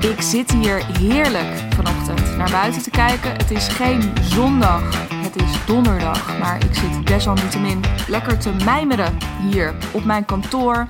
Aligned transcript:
Ik 0.00 0.20
zit 0.20 0.50
hier 0.50 0.86
heerlijk 0.98 1.74
vanochtend 1.74 2.36
naar 2.36 2.50
buiten 2.50 2.82
te 2.82 2.90
kijken. 2.90 3.32
Het 3.32 3.50
is 3.50 3.68
geen 3.68 4.12
zondag, 4.22 5.08
het 5.14 5.36
is 5.36 5.66
donderdag. 5.66 6.38
Maar 6.38 6.64
ik 6.64 6.74
zit 6.74 7.06
desalniettemin 7.06 7.80
lekker 8.08 8.38
te 8.38 8.52
mijmeren 8.64 9.18
hier 9.50 9.74
op 9.92 10.04
mijn 10.04 10.24
kantoor 10.24 10.86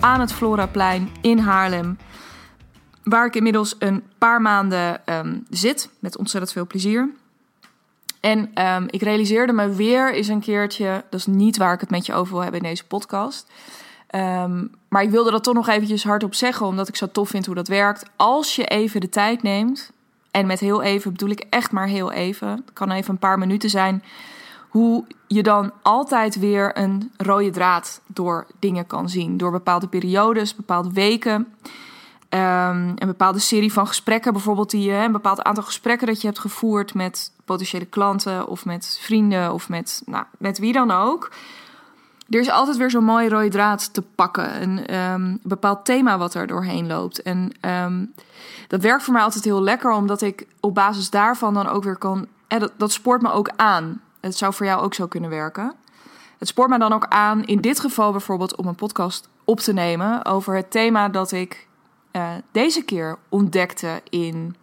aan 0.00 0.20
het 0.20 0.32
Floraplein 0.32 1.10
in 1.20 1.38
Haarlem. 1.38 1.98
Waar 3.02 3.26
ik 3.26 3.34
inmiddels 3.34 3.76
een 3.78 4.02
paar 4.18 4.42
maanden 4.42 5.06
ehm, 5.06 5.38
zit 5.50 5.90
met 5.98 6.16
ontzettend 6.16 6.52
veel 6.52 6.66
plezier. 6.66 7.10
En 8.20 8.50
ehm, 8.54 8.86
ik 8.90 9.02
realiseerde 9.02 9.52
me 9.52 9.74
weer 9.74 10.14
eens 10.14 10.28
een 10.28 10.40
keertje, 10.40 11.04
dat 11.10 11.20
is 11.20 11.26
niet 11.26 11.56
waar 11.56 11.74
ik 11.74 11.80
het 11.80 11.90
met 11.90 12.06
je 12.06 12.14
over 12.14 12.32
wil 12.32 12.42
hebben 12.42 12.60
in 12.60 12.68
deze 12.68 12.86
podcast. 12.86 13.50
Ehm, 14.12 14.66
maar 14.88 15.02
ik 15.02 15.10
wilde 15.10 15.30
dat 15.30 15.44
toch 15.44 15.54
nog 15.54 15.68
eventjes 15.68 16.04
hardop 16.04 16.34
zeggen, 16.34 16.66
omdat 16.66 16.88
ik 16.88 16.96
zo 16.96 17.06
tof 17.12 17.28
vind 17.28 17.46
hoe 17.46 17.54
dat 17.54 17.68
werkt. 17.68 18.10
Als 18.16 18.56
je 18.56 18.64
even 18.64 19.00
de 19.00 19.08
tijd 19.08 19.42
neemt, 19.42 19.92
en 20.30 20.46
met 20.46 20.60
heel 20.60 20.82
even 20.82 21.12
bedoel 21.12 21.30
ik 21.30 21.46
echt 21.50 21.72
maar 21.72 21.86
heel 21.86 22.12
even, 22.12 22.48
het 22.48 22.72
kan 22.72 22.90
even 22.90 23.10
een 23.10 23.18
paar 23.18 23.38
minuten 23.38 23.70
zijn, 23.70 24.02
hoe 24.68 25.04
je 25.26 25.42
dan 25.42 25.72
altijd 25.82 26.38
weer 26.38 26.78
een 26.78 27.12
rode 27.16 27.50
draad 27.50 28.00
door 28.06 28.46
dingen 28.58 28.86
kan 28.86 29.08
zien. 29.08 29.36
Door 29.36 29.50
bepaalde 29.50 29.88
periodes, 29.88 30.56
bepaalde 30.56 30.92
weken. 30.92 31.34
Um, 31.34 32.88
een 32.96 33.06
bepaalde 33.06 33.38
serie 33.38 33.72
van 33.72 33.86
gesprekken, 33.86 34.32
bijvoorbeeld 34.32 34.70
die 34.70 34.90
je, 34.90 34.94
een 34.94 35.12
bepaald 35.12 35.42
aantal 35.42 35.64
gesprekken 35.64 36.06
dat 36.06 36.20
je 36.20 36.26
hebt 36.26 36.38
gevoerd 36.38 36.94
met 36.94 37.32
potentiële 37.44 37.84
klanten 37.84 38.48
of 38.48 38.64
met 38.64 38.98
vrienden 39.00 39.52
of 39.52 39.68
met, 39.68 40.02
nou, 40.06 40.24
met 40.38 40.58
wie 40.58 40.72
dan 40.72 40.90
ook. 40.90 41.30
Er 42.32 42.40
is 42.40 42.50
altijd 42.50 42.76
weer 42.76 42.90
zo'n 42.90 43.04
mooie 43.04 43.28
rode 43.28 43.48
draad 43.48 43.94
te 43.94 44.02
pakken. 44.02 44.62
Een 44.62 44.94
um, 44.94 45.38
bepaald 45.42 45.84
thema 45.84 46.18
wat 46.18 46.34
er 46.34 46.46
doorheen 46.46 46.86
loopt. 46.86 47.22
En 47.22 47.52
um, 47.60 48.12
dat 48.68 48.80
werkt 48.80 49.02
voor 49.02 49.12
mij 49.12 49.22
altijd 49.22 49.44
heel 49.44 49.62
lekker, 49.62 49.90
omdat 49.90 50.22
ik 50.22 50.46
op 50.60 50.74
basis 50.74 51.10
daarvan 51.10 51.54
dan 51.54 51.68
ook 51.68 51.84
weer 51.84 51.96
kan. 51.96 52.26
Eh, 52.48 52.62
dat, 52.76 52.92
spoort 52.92 53.22
me 53.22 53.32
ook 53.32 53.50
aan. 53.56 54.00
Het 54.20 54.36
zou 54.36 54.54
voor 54.54 54.66
jou 54.66 54.82
ook 54.82 54.94
zo 54.94 55.06
kunnen 55.06 55.30
werken. 55.30 55.74
Het 56.38 56.48
spoort 56.48 56.68
me 56.68 56.78
dan 56.78 56.92
ook 56.92 57.06
aan, 57.08 57.44
in 57.44 57.60
dit 57.60 57.80
geval 57.80 58.10
bijvoorbeeld, 58.10 58.56
om 58.56 58.66
een 58.66 58.74
podcast 58.74 59.28
op 59.44 59.60
te 59.60 59.72
nemen 59.72 60.24
over 60.24 60.56
het 60.56 60.70
thema 60.70 61.08
dat 61.08 61.32
ik 61.32 61.68
uh, 62.12 62.30
deze 62.52 62.82
keer 62.84 63.18
ontdekte 63.28 64.00
in. 64.10 64.56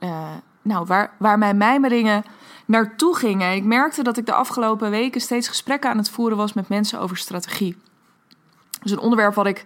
Uh, 0.00 0.28
nou, 0.62 0.86
waar, 0.86 1.10
waar 1.18 1.38
mijn 1.38 1.56
mijmeringen 1.56 2.24
naartoe 2.68 3.16
gingen. 3.16 3.54
Ik 3.54 3.64
merkte 3.64 4.02
dat 4.02 4.16
ik 4.16 4.26
de 4.26 4.32
afgelopen 4.32 4.90
weken 4.90 5.20
steeds 5.20 5.48
gesprekken 5.48 5.90
aan 5.90 5.96
het 5.98 6.10
voeren 6.10 6.36
was 6.36 6.52
met 6.52 6.68
mensen 6.68 7.00
over 7.00 7.16
strategie. 7.16 7.76
Dus 8.82 8.90
een 8.90 8.98
onderwerp 8.98 9.34
wat 9.34 9.46
ik 9.46 9.64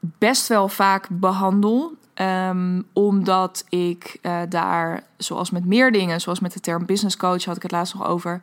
best 0.00 0.46
wel 0.46 0.68
vaak 0.68 1.06
behandel. 1.10 1.94
Um, 2.14 2.86
omdat 2.92 3.64
ik 3.68 4.18
uh, 4.22 4.40
daar, 4.48 5.04
zoals 5.16 5.50
met 5.50 5.64
meer 5.64 5.92
dingen, 5.92 6.20
zoals 6.20 6.40
met 6.40 6.52
de 6.52 6.60
term 6.60 6.86
business 6.86 7.16
coach, 7.16 7.44
had 7.44 7.56
ik 7.56 7.62
het 7.62 7.72
laatst 7.72 7.94
nog 7.94 8.06
over. 8.06 8.40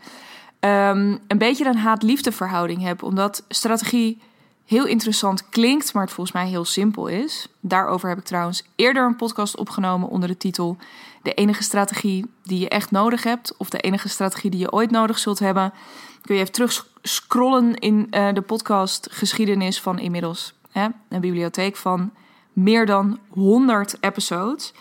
Um, 0.59 1.19
een 1.27 1.37
beetje 1.37 1.65
een 1.65 1.77
haat-liefde 1.77 2.31
verhouding 2.31 2.81
heb. 2.81 3.03
Omdat 3.03 3.45
strategie 3.47 4.21
heel 4.65 4.85
interessant 4.85 5.49
klinkt, 5.49 5.93
maar 5.93 6.03
het 6.03 6.13
volgens 6.13 6.35
mij 6.35 6.47
heel 6.47 6.65
simpel 6.65 7.07
is. 7.07 7.47
Daarover 7.59 8.09
heb 8.09 8.17
ik 8.17 8.23
trouwens 8.23 8.63
eerder 8.75 9.05
een 9.05 9.15
podcast 9.15 9.57
opgenomen 9.57 10.09
onder 10.09 10.29
de 10.29 10.37
titel 10.37 10.77
De 11.21 11.33
enige 11.33 11.63
strategie 11.63 12.25
die 12.43 12.59
je 12.59 12.69
echt 12.69 12.91
nodig 12.91 13.23
hebt, 13.23 13.57
of 13.57 13.69
de 13.69 13.79
enige 13.79 14.09
strategie 14.09 14.49
die 14.49 14.59
je 14.59 14.71
ooit 14.71 14.91
nodig 14.91 15.19
zult 15.19 15.39
hebben. 15.39 15.73
Kun 16.21 16.35
je 16.35 16.41
even 16.41 16.53
terug 16.53 16.87
scrollen 17.01 17.75
in 17.75 18.07
uh, 18.11 18.33
de 18.33 18.41
podcast 18.41 19.07
geschiedenis 19.11 19.81
van 19.81 19.99
inmiddels 19.99 20.53
hè, 20.71 20.87
een 21.09 21.21
bibliotheek 21.21 21.75
van 21.75 22.11
meer 22.53 22.85
dan 22.85 23.19
100 23.29 23.97
episodes. 23.99 24.73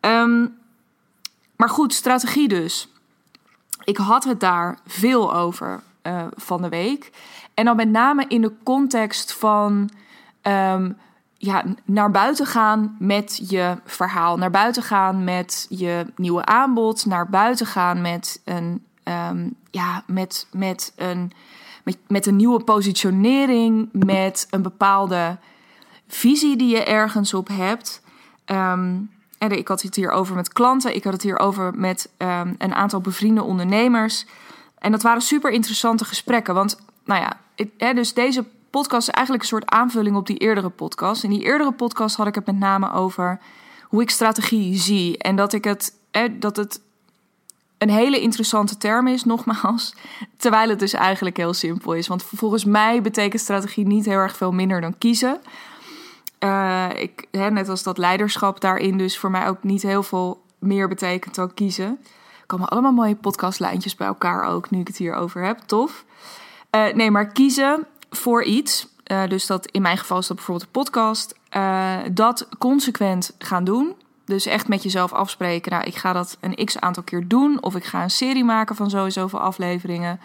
Um, 0.00 0.58
maar 1.56 1.68
goed, 1.68 1.94
strategie 1.94 2.48
dus. 2.48 2.88
Ik 3.84 3.96
had 3.96 4.24
het 4.24 4.40
daar 4.40 4.78
veel 4.86 5.34
over 5.34 5.82
uh, 6.02 6.26
van 6.34 6.62
de 6.62 6.68
week. 6.68 7.10
En 7.54 7.64
dan 7.64 7.76
met 7.76 7.88
name 7.88 8.24
in 8.28 8.40
de 8.40 8.52
context 8.62 9.32
van 9.32 9.90
um, 10.42 10.96
ja, 11.36 11.64
naar 11.84 12.10
buiten 12.10 12.46
gaan 12.46 12.96
met 12.98 13.40
je 13.48 13.76
verhaal. 13.84 14.36
Naar 14.36 14.50
buiten 14.50 14.82
gaan 14.82 15.24
met 15.24 15.66
je 15.68 16.06
nieuwe 16.16 16.44
aanbod. 16.44 17.06
Naar 17.06 17.28
buiten 17.28 17.66
gaan 17.66 18.00
met 18.00 18.40
een, 18.44 18.84
um, 19.04 19.54
ja, 19.70 20.02
met, 20.06 20.46
met, 20.52 20.92
een, 20.96 21.32
met, 22.06 22.26
een 22.26 22.36
nieuwe 22.36 22.64
positionering. 22.64 23.88
Met 23.92 24.46
een 24.50 24.62
bepaalde 24.62 25.38
visie 26.08 26.56
die 26.56 26.76
je 26.76 26.84
ergens 26.84 27.34
op 27.34 27.48
hebt. 27.48 28.02
Um, 28.46 29.10
en 29.38 29.50
ik 29.50 29.68
had 29.68 29.82
het 29.82 29.96
hier 29.96 30.10
over 30.10 30.34
met 30.34 30.52
klanten. 30.52 30.94
Ik 30.94 31.04
had 31.04 31.12
het 31.12 31.22
hier 31.22 31.38
over 31.38 31.74
met 31.74 32.10
een 32.58 32.74
aantal 32.74 33.00
bevriende 33.00 33.42
ondernemers. 33.42 34.26
En 34.78 34.90
dat 34.92 35.02
waren 35.02 35.22
super 35.22 35.50
interessante 35.50 36.04
gesprekken. 36.04 36.54
Want, 36.54 36.78
nou 37.04 37.20
ja, 37.20 37.40
hè, 37.78 37.94
dus 37.94 38.14
deze 38.14 38.44
podcast 38.70 39.08
is 39.08 39.14
eigenlijk 39.14 39.44
een 39.44 39.50
soort 39.50 39.70
aanvulling 39.70 40.16
op 40.16 40.26
die 40.26 40.38
eerdere 40.38 40.68
podcast. 40.68 41.24
In 41.24 41.30
die 41.30 41.44
eerdere 41.44 41.72
podcast 41.72 42.16
had 42.16 42.26
ik 42.26 42.34
het 42.34 42.46
met 42.46 42.58
name 42.58 42.92
over 42.92 43.40
hoe 43.88 44.02
ik 44.02 44.10
strategie 44.10 44.78
zie. 44.78 45.18
En 45.18 45.36
dat 45.36 45.52
ik 45.52 45.64
het, 45.64 45.92
hè, 46.10 46.38
dat 46.38 46.56
het 46.56 46.80
een 47.78 47.90
hele 47.90 48.20
interessante 48.20 48.76
term 48.76 49.06
is, 49.06 49.24
nogmaals. 49.34 49.94
Terwijl 50.36 50.68
het 50.68 50.78
dus 50.78 50.92
eigenlijk 50.92 51.36
heel 51.36 51.54
simpel 51.54 51.92
is. 51.92 52.08
Want 52.08 52.22
volgens 52.22 52.64
mij 52.64 53.02
betekent 53.02 53.42
strategie 53.42 53.86
niet 53.86 54.04
heel 54.04 54.18
erg 54.18 54.36
veel 54.36 54.52
minder 54.52 54.80
dan 54.80 54.98
kiezen. 54.98 55.40
Uh, 56.40 56.88
ik, 56.96 57.26
hè, 57.30 57.50
net 57.50 57.68
als 57.68 57.82
dat 57.82 57.98
leiderschap 57.98 58.60
daarin 58.60 58.98
dus 58.98 59.18
voor 59.18 59.30
mij 59.30 59.48
ook 59.48 59.62
niet 59.62 59.82
heel 59.82 60.02
veel 60.02 60.42
meer 60.58 60.88
betekent 60.88 61.34
dan 61.34 61.54
kiezen. 61.54 61.98
Komen 62.46 62.68
allemaal 62.68 62.92
mooie 62.92 63.16
podcastlijntjes 63.16 63.94
bij 63.94 64.06
elkaar 64.06 64.44
ook, 64.44 64.70
nu 64.70 64.80
ik 64.80 64.86
het 64.86 64.96
hier 64.96 65.14
over 65.14 65.44
heb. 65.44 65.58
Tof. 65.58 66.04
Uh, 66.74 66.94
nee, 66.94 67.10
maar 67.10 67.26
kiezen 67.26 67.86
voor 68.10 68.44
iets. 68.44 68.88
Uh, 69.12 69.26
dus 69.28 69.46
dat 69.46 69.66
in 69.66 69.82
mijn 69.82 69.98
geval 69.98 70.18
is 70.18 70.26
dat 70.26 70.36
bijvoorbeeld 70.36 70.66
een 70.66 70.82
podcast. 70.82 71.34
Uh, 71.56 71.96
dat 72.12 72.48
consequent 72.58 73.34
gaan 73.38 73.64
doen. 73.64 73.94
Dus 74.24 74.46
echt 74.46 74.68
met 74.68 74.82
jezelf 74.82 75.12
afspreken. 75.12 75.72
Nou, 75.72 75.84
ik 75.84 75.94
ga 75.94 76.12
dat 76.12 76.36
een 76.40 76.64
x 76.64 76.80
aantal 76.80 77.02
keer 77.02 77.28
doen. 77.28 77.62
Of 77.62 77.74
ik 77.74 77.84
ga 77.84 78.02
een 78.02 78.10
serie 78.10 78.44
maken 78.44 78.76
van 78.76 78.90
zo 78.90 79.06
en 79.06 79.30
afleveringen. 79.30 80.20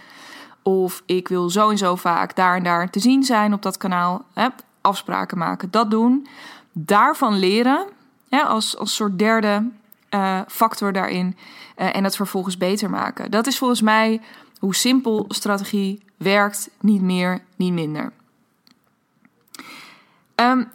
Of 0.63 1.03
ik 1.05 1.27
wil 1.27 1.49
zo 1.49 1.69
en 1.69 1.77
zo 1.77 1.95
vaak 1.95 2.35
daar 2.35 2.55
en 2.55 2.63
daar 2.63 2.89
te 2.89 2.99
zien 2.99 3.23
zijn 3.23 3.53
op 3.53 3.61
dat 3.61 3.77
kanaal. 3.77 4.25
Hè? 4.33 4.47
Afspraken 4.81 5.37
maken, 5.37 5.71
dat 5.71 5.91
doen. 5.91 6.27
Daarvan 6.71 7.39
leren. 7.39 7.85
Hè? 8.29 8.41
Als, 8.41 8.77
als 8.77 8.95
soort 8.95 9.19
derde 9.19 9.69
factor 10.47 10.93
daarin. 10.93 11.37
En 11.75 12.03
het 12.03 12.15
vervolgens 12.15 12.57
beter 12.57 12.89
maken. 12.89 13.31
Dat 13.31 13.47
is 13.47 13.57
volgens 13.57 13.81
mij 13.81 14.21
hoe 14.59 14.75
simpel 14.75 15.25
strategie 15.27 16.07
werkt. 16.19 16.69
Niet 16.79 17.01
meer, 17.01 17.43
niet 17.55 17.73
minder. 17.73 18.11
Um, 20.35 20.71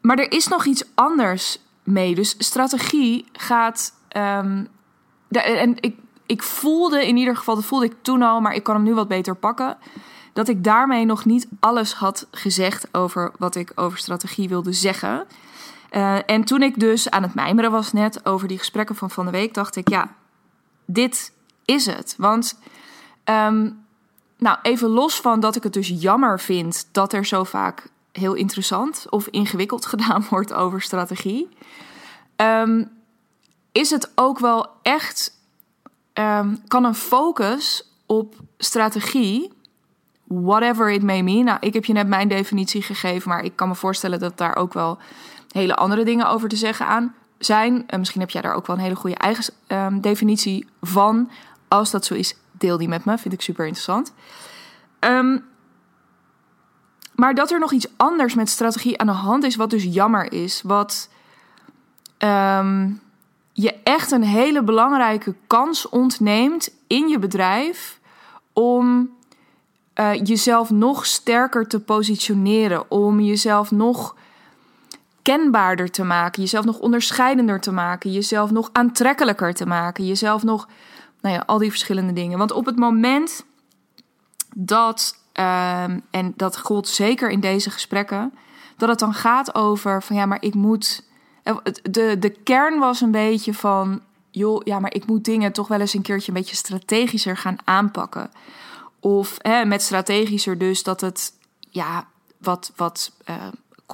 maar 0.00 0.18
er 0.18 0.32
is 0.32 0.48
nog 0.48 0.64
iets 0.64 0.84
anders 0.94 1.58
mee. 1.82 2.14
Dus 2.14 2.34
strategie 2.38 3.26
gaat. 3.32 3.94
De, 5.28 5.40
en 5.40 5.76
ik, 5.80 5.96
ik 6.26 6.42
voelde 6.42 7.06
in 7.06 7.16
ieder 7.16 7.36
geval, 7.36 7.54
dat 7.54 7.64
voelde 7.64 7.84
ik 7.84 7.96
toen 8.02 8.22
al, 8.22 8.40
maar 8.40 8.54
ik 8.54 8.62
kan 8.62 8.74
hem 8.74 8.84
nu 8.84 8.94
wat 8.94 9.08
beter 9.08 9.36
pakken. 9.36 9.76
Dat 10.32 10.48
ik 10.48 10.64
daarmee 10.64 11.04
nog 11.04 11.24
niet 11.24 11.48
alles 11.60 11.94
had 11.94 12.26
gezegd 12.30 12.94
over 12.94 13.32
wat 13.38 13.54
ik 13.54 13.72
over 13.74 13.98
strategie 13.98 14.48
wilde 14.48 14.72
zeggen. 14.72 15.26
Uh, 15.92 16.30
en 16.30 16.44
toen 16.44 16.62
ik 16.62 16.80
dus 16.80 17.10
aan 17.10 17.22
het 17.22 17.34
mijmeren 17.34 17.70
was 17.70 17.92
net 17.92 18.26
over 18.26 18.48
die 18.48 18.58
gesprekken 18.58 18.96
van 18.96 19.10
van 19.10 19.24
de 19.24 19.30
week, 19.30 19.54
dacht 19.54 19.76
ik, 19.76 19.88
ja, 19.88 20.14
dit 20.84 21.32
is 21.64 21.86
het. 21.86 22.14
Want, 22.18 22.58
um, 23.24 23.83
nou, 24.44 24.58
even 24.62 24.88
los 24.88 25.20
van 25.20 25.40
dat 25.40 25.56
ik 25.56 25.62
het 25.62 25.72
dus 25.72 25.88
jammer 25.88 26.40
vind 26.40 26.88
dat 26.92 27.12
er 27.12 27.26
zo 27.26 27.44
vaak 27.44 27.88
heel 28.12 28.34
interessant 28.34 29.06
of 29.10 29.26
ingewikkeld 29.26 29.86
gedaan 29.92 30.26
wordt 30.30 30.52
over 30.52 30.82
strategie, 30.82 31.48
um, 32.36 32.90
is 33.72 33.90
het 33.90 34.12
ook 34.14 34.38
wel 34.38 34.66
echt, 34.82 35.32
um, 36.14 36.58
kan 36.68 36.84
een 36.84 36.94
focus 36.94 37.90
op 38.06 38.34
strategie, 38.58 39.52
whatever 40.24 40.90
it 40.90 41.02
may 41.02 41.22
mean. 41.22 41.44
Nou, 41.44 41.58
ik 41.60 41.74
heb 41.74 41.84
je 41.84 41.92
net 41.92 42.06
mijn 42.06 42.28
definitie 42.28 42.82
gegeven, 42.82 43.28
maar 43.28 43.44
ik 43.44 43.56
kan 43.56 43.68
me 43.68 43.74
voorstellen 43.74 44.18
dat 44.18 44.38
daar 44.38 44.56
ook 44.56 44.72
wel 44.72 44.98
hele 45.50 45.74
andere 45.74 46.04
dingen 46.04 46.28
over 46.28 46.48
te 46.48 46.56
zeggen 46.56 46.86
aan 46.86 47.14
zijn. 47.38 47.84
En 47.86 47.98
misschien 47.98 48.20
heb 48.20 48.30
jij 48.30 48.42
daar 48.42 48.54
ook 48.54 48.66
wel 48.66 48.76
een 48.76 48.82
hele 48.82 48.96
goede 48.96 49.16
eigen 49.16 49.54
um, 49.68 50.00
definitie 50.00 50.66
van. 50.80 51.30
Als 51.68 51.90
dat 51.90 52.04
zo 52.04 52.14
is, 52.14 52.34
deel 52.64 52.78
die 52.78 52.88
met 52.88 53.04
me. 53.04 53.18
Vind 53.18 53.34
ik 53.34 53.40
super 53.40 53.66
interessant. 53.66 54.12
Um, 55.00 55.44
maar 57.14 57.34
dat 57.34 57.50
er 57.50 57.58
nog 57.58 57.72
iets 57.72 57.88
anders 57.96 58.34
met 58.34 58.48
strategie 58.48 58.98
aan 58.98 59.06
de 59.06 59.12
hand 59.12 59.44
is, 59.44 59.56
wat 59.56 59.70
dus 59.70 59.84
jammer 59.84 60.32
is. 60.32 60.62
Wat 60.62 61.08
um, 62.18 63.00
je 63.52 63.74
echt 63.82 64.10
een 64.10 64.22
hele 64.22 64.62
belangrijke 64.62 65.34
kans 65.46 65.88
ontneemt 65.88 66.70
in 66.86 67.08
je 67.08 67.18
bedrijf 67.18 68.00
om 68.52 69.10
uh, 69.94 70.14
jezelf 70.14 70.70
nog 70.70 71.06
sterker 71.06 71.66
te 71.66 71.80
positioneren. 71.80 72.90
Om 72.90 73.20
jezelf 73.20 73.70
nog 73.70 74.16
kenbaarder 75.22 75.90
te 75.90 76.04
maken, 76.04 76.42
jezelf 76.42 76.64
nog 76.64 76.78
onderscheidender 76.78 77.60
te 77.60 77.72
maken, 77.72 78.12
jezelf 78.12 78.50
nog 78.50 78.70
aantrekkelijker 78.72 79.54
te 79.54 79.66
maken, 79.66 80.06
jezelf 80.06 80.42
nog, 80.42 80.68
nou 81.24 81.36
ja, 81.36 81.42
al 81.46 81.58
die 81.58 81.70
verschillende 81.70 82.12
dingen. 82.12 82.38
Want 82.38 82.52
op 82.52 82.66
het 82.66 82.76
moment 82.76 83.44
dat, 84.56 85.18
ehm, 85.32 86.00
en 86.10 86.32
dat 86.36 86.58
gold 86.58 86.88
zeker 86.88 87.30
in 87.30 87.40
deze 87.40 87.70
gesprekken, 87.70 88.32
dat 88.76 88.88
het 88.88 88.98
dan 88.98 89.14
gaat 89.14 89.54
over 89.54 90.02
van 90.02 90.16
ja, 90.16 90.26
maar 90.26 90.42
ik 90.42 90.54
moet. 90.54 91.04
Eh, 91.42 91.56
de, 91.82 92.18
de 92.18 92.30
kern 92.30 92.78
was 92.78 93.00
een 93.00 93.10
beetje 93.10 93.54
van, 93.54 94.00
joh, 94.30 94.60
ja, 94.64 94.78
maar 94.78 94.94
ik 94.94 95.06
moet 95.06 95.24
dingen 95.24 95.52
toch 95.52 95.68
wel 95.68 95.80
eens 95.80 95.94
een 95.94 96.02
keertje 96.02 96.28
een 96.28 96.38
beetje 96.38 96.56
strategischer 96.56 97.36
gaan 97.36 97.58
aanpakken. 97.64 98.30
Of 99.00 99.36
hè, 99.38 99.64
met 99.64 99.82
strategischer 99.82 100.58
dus 100.58 100.82
dat 100.82 101.00
het 101.00 101.32
ja, 101.70 102.06
wat, 102.38 102.72
wat 102.76 103.12
uh, 103.30 103.36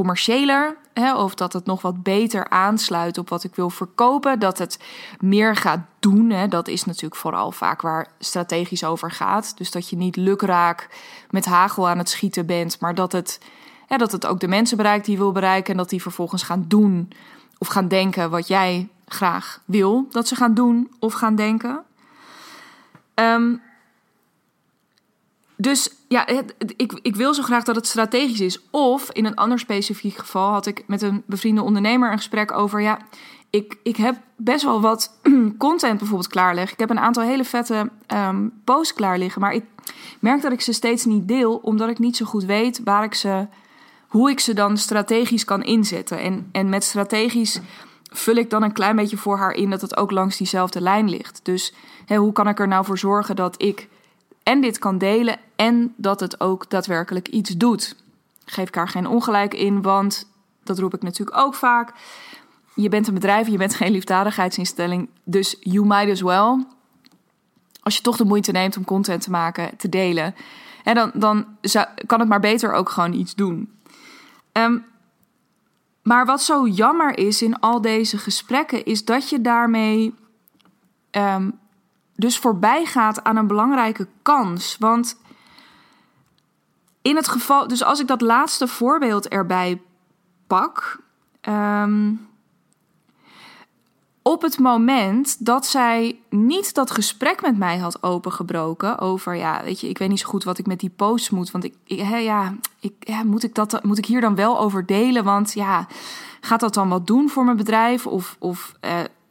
commerciëler, 0.00 0.76
hè, 0.92 1.14
of 1.14 1.34
dat 1.34 1.52
het 1.52 1.66
nog 1.66 1.82
wat 1.82 2.02
beter 2.02 2.48
aansluit 2.48 3.18
op 3.18 3.28
wat 3.28 3.44
ik 3.44 3.54
wil 3.54 3.70
verkopen, 3.70 4.38
dat 4.38 4.58
het 4.58 4.78
meer 5.18 5.56
gaat 5.56 5.80
doen. 5.98 6.30
Hè, 6.30 6.48
dat 6.48 6.68
is 6.68 6.84
natuurlijk 6.84 7.20
vooral 7.20 7.52
vaak 7.52 7.80
waar 7.82 8.06
strategisch 8.18 8.84
over 8.84 9.10
gaat. 9.10 9.56
Dus 9.56 9.70
dat 9.70 9.88
je 9.88 9.96
niet 9.96 10.16
lukraak 10.16 10.88
met 11.30 11.44
hagel 11.44 11.88
aan 11.88 11.98
het 11.98 12.08
schieten 12.08 12.46
bent, 12.46 12.80
maar 12.80 12.94
dat 12.94 13.12
het, 13.12 13.40
ja, 13.88 13.96
dat 13.96 14.12
het 14.12 14.26
ook 14.26 14.40
de 14.40 14.48
mensen 14.48 14.76
bereikt 14.76 15.06
die 15.06 15.18
wil 15.18 15.32
bereiken 15.32 15.72
en 15.72 15.78
dat 15.78 15.90
die 15.90 16.02
vervolgens 16.02 16.42
gaan 16.42 16.64
doen 16.68 17.12
of 17.58 17.68
gaan 17.68 17.88
denken 17.88 18.30
wat 18.30 18.48
jij 18.48 18.88
graag 19.06 19.60
wil 19.64 20.06
dat 20.10 20.28
ze 20.28 20.34
gaan 20.34 20.54
doen 20.54 20.90
of 20.98 21.12
gaan 21.12 21.34
denken. 21.34 21.82
Um, 23.14 23.62
dus 25.60 25.90
ja, 26.08 26.26
ik, 26.76 26.98
ik 27.02 27.16
wil 27.16 27.34
zo 27.34 27.42
graag 27.42 27.64
dat 27.64 27.76
het 27.76 27.86
strategisch 27.86 28.40
is. 28.40 28.60
Of 28.70 29.10
in 29.10 29.24
een 29.24 29.34
ander 29.36 29.58
specifiek 29.58 30.16
geval 30.16 30.50
had 30.50 30.66
ik 30.66 30.84
met 30.86 31.02
een 31.02 31.22
bevriende 31.26 31.62
ondernemer 31.62 32.10
een 32.10 32.16
gesprek 32.16 32.52
over. 32.52 32.80
Ja, 32.80 32.98
ik, 33.50 33.76
ik 33.82 33.96
heb 33.96 34.16
best 34.36 34.64
wel 34.64 34.80
wat 34.80 35.18
content 35.58 35.98
bijvoorbeeld 35.98 36.28
klaarleggen. 36.28 36.72
Ik 36.72 36.78
heb 36.78 36.90
een 36.90 36.98
aantal 36.98 37.22
hele 37.22 37.44
vette 37.44 37.90
um, 38.14 38.52
posts 38.64 38.94
klaar 38.94 39.18
liggen. 39.18 39.40
Maar 39.40 39.52
ik 39.52 39.64
merk 40.20 40.42
dat 40.42 40.52
ik 40.52 40.60
ze 40.60 40.72
steeds 40.72 41.04
niet 41.04 41.28
deel, 41.28 41.56
omdat 41.56 41.88
ik 41.88 41.98
niet 41.98 42.16
zo 42.16 42.24
goed 42.24 42.44
weet 42.44 42.80
waar 42.84 43.04
ik 43.04 43.14
ze, 43.14 43.46
hoe 44.08 44.30
ik 44.30 44.40
ze 44.40 44.54
dan 44.54 44.76
strategisch 44.76 45.44
kan 45.44 45.62
inzetten. 45.62 46.18
En, 46.18 46.48
en 46.52 46.68
met 46.68 46.84
strategisch 46.84 47.60
vul 48.10 48.34
ik 48.34 48.50
dan 48.50 48.62
een 48.62 48.72
klein 48.72 48.96
beetje 48.96 49.16
voor 49.16 49.38
haar 49.38 49.52
in 49.52 49.70
dat 49.70 49.80
het 49.80 49.96
ook 49.96 50.10
langs 50.10 50.36
diezelfde 50.36 50.80
lijn 50.80 51.08
ligt. 51.08 51.40
Dus 51.42 51.74
hoe 52.06 52.32
kan 52.32 52.48
ik 52.48 52.60
er 52.60 52.68
nou 52.68 52.84
voor 52.84 52.98
zorgen 52.98 53.36
dat 53.36 53.62
ik 53.62 53.88
en 54.42 54.60
dit 54.60 54.78
kan 54.78 54.98
delen 54.98 55.38
en 55.56 55.94
dat 55.96 56.20
het 56.20 56.40
ook 56.40 56.70
daadwerkelijk 56.70 57.28
iets 57.28 57.50
doet. 57.50 57.96
Geef 58.44 58.64
elkaar 58.64 58.88
geen 58.88 59.06
ongelijk 59.06 59.54
in, 59.54 59.82
want 59.82 60.30
dat 60.62 60.78
roep 60.78 60.94
ik 60.94 61.02
natuurlijk 61.02 61.36
ook 61.36 61.54
vaak. 61.54 61.92
Je 62.74 62.88
bent 62.88 63.08
een 63.08 63.14
bedrijf, 63.14 63.48
je 63.48 63.56
bent 63.56 63.74
geen 63.74 63.92
liefdadigheidsinstelling, 63.92 65.08
dus 65.24 65.56
you 65.60 65.86
might 65.86 66.10
as 66.10 66.20
well. 66.20 66.64
Als 67.82 67.96
je 67.96 68.02
toch 68.02 68.16
de 68.16 68.24
moeite 68.24 68.52
neemt 68.52 68.76
om 68.76 68.84
content 68.84 69.22
te 69.22 69.30
maken, 69.30 69.76
te 69.76 69.88
delen, 69.88 70.34
en 70.84 70.94
dan, 70.94 71.10
dan 71.14 71.46
kan 72.06 72.20
het 72.20 72.28
maar 72.28 72.40
beter 72.40 72.72
ook 72.72 72.88
gewoon 72.88 73.12
iets 73.12 73.34
doen. 73.34 73.72
Ehm, 74.52 74.78
maar 76.02 76.26
wat 76.26 76.42
zo 76.42 76.66
jammer 76.66 77.18
is 77.18 77.42
in 77.42 77.60
al 77.60 77.80
deze 77.80 78.18
gesprekken, 78.18 78.84
is 78.84 79.04
dat 79.04 79.28
je 79.28 79.40
daarmee 79.40 80.14
um, 81.10 81.58
dus 82.20 82.38
voorbij 82.38 82.84
gaat 82.84 83.24
aan 83.24 83.36
een 83.36 83.46
belangrijke 83.46 84.06
kans. 84.22 84.76
Want 84.78 85.16
in 87.02 87.16
het 87.16 87.28
geval, 87.28 87.68
dus 87.68 87.84
als 87.84 88.00
ik 88.00 88.06
dat 88.06 88.20
laatste 88.20 88.66
voorbeeld 88.66 89.28
erbij 89.28 89.80
pak. 90.46 91.00
Ehm, 91.40 92.12
op 94.22 94.42
het 94.42 94.58
moment 94.58 95.46
dat 95.46 95.66
zij 95.66 96.20
niet 96.28 96.74
dat 96.74 96.90
gesprek 96.90 97.42
met 97.42 97.58
mij 97.58 97.78
had 97.78 98.02
opengebroken 98.02 98.98
over, 98.98 99.34
ja, 99.34 99.62
weet 99.64 99.80
je, 99.80 99.88
ik 99.88 99.98
weet 99.98 100.08
niet 100.08 100.20
zo 100.20 100.28
goed 100.28 100.44
wat 100.44 100.58
ik 100.58 100.66
met 100.66 100.80
die 100.80 100.92
post 100.96 101.30
moet, 101.30 101.50
want 101.50 101.64
ik, 101.64 101.74
hè, 101.86 102.16
ja, 102.16 102.54
ik, 102.80 102.92
ja, 102.98 103.22
moet 103.22 103.42
ik 103.42 103.54
dat, 103.54 103.84
moet 103.84 103.98
ik 103.98 104.06
hier 104.06 104.20
dan 104.20 104.34
wel 104.34 104.58
over 104.58 104.86
delen, 104.86 105.24
want 105.24 105.52
ja, 105.52 105.86
gaat 106.40 106.60
dat 106.60 106.74
dan 106.74 106.88
wat 106.88 107.06
doen 107.06 107.28
voor 107.28 107.44
mijn 107.44 107.56
bedrijf 107.56 108.06
of, 108.06 108.36
of 108.38 108.74
uh, 108.84 108.90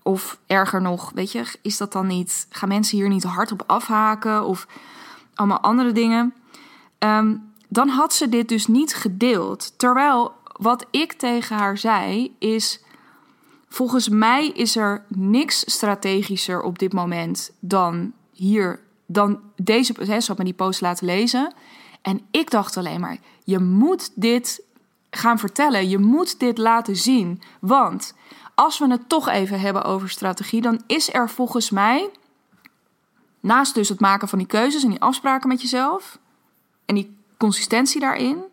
of 0.09 0.39
erger 0.47 0.81
nog, 0.81 1.11
weet 1.13 1.31
je, 1.31 1.43
is 1.61 1.77
dat 1.77 1.91
dan 1.91 2.07
niet, 2.07 2.47
gaan 2.49 2.69
mensen 2.69 2.97
hier 2.97 3.09
niet 3.09 3.23
hard 3.23 3.51
op 3.51 3.63
afhaken 3.67 4.45
of 4.45 4.67
allemaal 5.33 5.59
andere 5.59 5.91
dingen? 5.91 6.33
Ehm, 6.97 7.35
dan 7.67 7.87
had 7.87 8.13
ze 8.13 8.29
dit 8.29 8.49
dus 8.49 8.67
niet 8.67 8.95
gedeeld. 8.95 9.73
Terwijl 9.77 10.33
wat 10.53 10.85
ik 10.91 11.13
tegen 11.13 11.57
haar 11.57 11.77
zei 11.77 12.35
is, 12.39 12.83
volgens 13.67 14.09
mij 14.09 14.47
is 14.47 14.75
er 14.75 15.03
niks 15.07 15.59
strategischer 15.59 16.61
op 16.61 16.79
dit 16.79 16.93
moment 16.93 17.51
dan 17.59 18.13
hier, 18.31 18.79
dan 19.05 19.39
deze, 19.55 19.93
hè, 19.99 20.19
ze 20.19 20.27
had 20.27 20.37
me 20.37 20.43
die 20.43 20.53
post 20.53 20.81
laten 20.81 21.05
lezen. 21.05 21.53
En 22.01 22.21
ik 22.31 22.51
dacht 22.51 22.77
alleen 22.77 22.99
maar, 22.99 23.17
je 23.43 23.59
moet 23.59 24.11
dit 24.15 24.61
gaan 25.09 25.39
vertellen, 25.39 25.89
je 25.89 25.97
moet 25.97 26.39
dit 26.39 26.57
laten 26.57 26.95
zien, 26.95 27.41
want 27.59 28.13
als 28.59 28.79
we 28.79 28.87
het 28.87 29.09
toch 29.09 29.27
even 29.27 29.59
hebben 29.59 29.83
over 29.83 30.09
strategie, 30.09 30.61
dan 30.61 30.81
is 30.87 31.13
er 31.13 31.29
volgens 31.29 31.69
mij, 31.69 32.09
naast 33.39 33.73
dus 33.73 33.89
het 33.89 33.99
maken 33.99 34.27
van 34.27 34.37
die 34.37 34.47
keuzes 34.47 34.83
en 34.83 34.89
die 34.89 35.01
afspraken 35.01 35.49
met 35.49 35.61
jezelf 35.61 36.19
en 36.85 36.95
die 36.95 37.17
consistentie 37.37 37.99
daarin, 37.99 38.43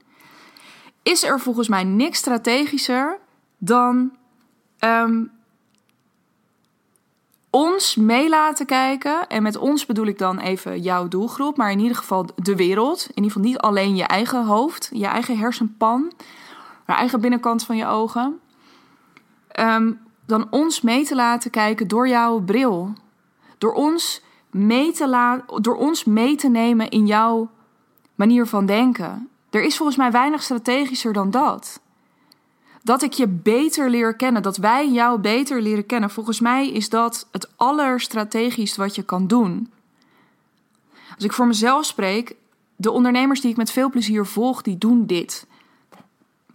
is 1.02 1.22
er 1.22 1.40
volgens 1.40 1.68
mij 1.68 1.84
niks 1.84 2.18
strategischer 2.18 3.18
dan 3.58 4.16
ehm, 4.78 5.24
ons 7.50 7.96
mee 7.96 8.28
laten 8.28 8.66
kijken. 8.66 9.28
En 9.28 9.42
met 9.42 9.56
ons 9.56 9.86
bedoel 9.86 10.06
ik 10.06 10.18
dan 10.18 10.38
even 10.38 10.80
jouw 10.80 11.08
doelgroep, 11.08 11.56
maar 11.56 11.70
in 11.70 11.80
ieder 11.80 11.96
geval 11.96 12.26
de 12.36 12.56
wereld. 12.56 13.02
In 13.08 13.14
ieder 13.14 13.32
geval 13.32 13.48
niet 13.48 13.58
alleen 13.58 13.96
je 13.96 14.04
eigen 14.04 14.44
hoofd, 14.44 14.90
je 14.92 15.06
eigen 15.06 15.38
hersenpan, 15.38 16.12
maar 16.86 16.96
eigen 16.96 17.20
binnenkant 17.20 17.64
van 17.64 17.76
je 17.76 17.86
ogen. 17.86 18.40
Ehm, 19.56 19.92
dan 20.26 20.46
ons 20.50 20.80
mee 20.80 21.04
te 21.04 21.14
laten 21.14 21.50
kijken 21.50 21.88
door 21.88 22.08
jouw 22.08 22.40
bril. 22.40 22.92
Door 23.58 23.72
ons 23.72 24.22
mee 24.50 24.92
te, 24.92 25.08
laten, 25.08 25.62
door 25.62 25.76
ons 25.76 26.04
mee 26.04 26.36
te 26.36 26.48
nemen 26.48 26.90
in 26.90 27.06
jouw 27.06 27.50
manier 28.14 28.46
van 28.46 28.66
denken. 28.66 29.28
Er 29.50 29.62
is 29.62 29.76
volgens 29.76 29.98
mij 29.98 30.10
weinig 30.10 30.42
strategischer 30.42 31.12
dan 31.12 31.30
dat. 31.30 31.80
Dat 32.82 33.02
ik 33.02 33.12
je 33.12 33.28
beter 33.28 33.90
leer 33.90 34.16
kennen, 34.16 34.42
dat 34.42 34.56
wij 34.56 34.90
jou 34.90 35.18
beter 35.18 35.62
leren 35.62 35.86
kennen. 35.86 36.10
Volgens 36.10 36.40
mij 36.40 36.70
is 36.70 36.88
dat 36.88 37.28
het 37.32 37.50
allerstrategischst 37.56 38.76
wat 38.76 38.94
je 38.94 39.02
kan 39.02 39.26
doen. 39.26 39.72
Als 41.14 41.24
ik 41.24 41.32
voor 41.32 41.46
mezelf 41.46 41.84
spreek, 41.84 42.36
de 42.76 42.90
ondernemers 42.90 43.40
die 43.40 43.50
ik 43.50 43.56
met 43.56 43.70
veel 43.70 43.90
plezier 43.90 44.26
volg, 44.26 44.62
die 44.62 44.78
doen 44.78 45.06
dit 45.06 45.46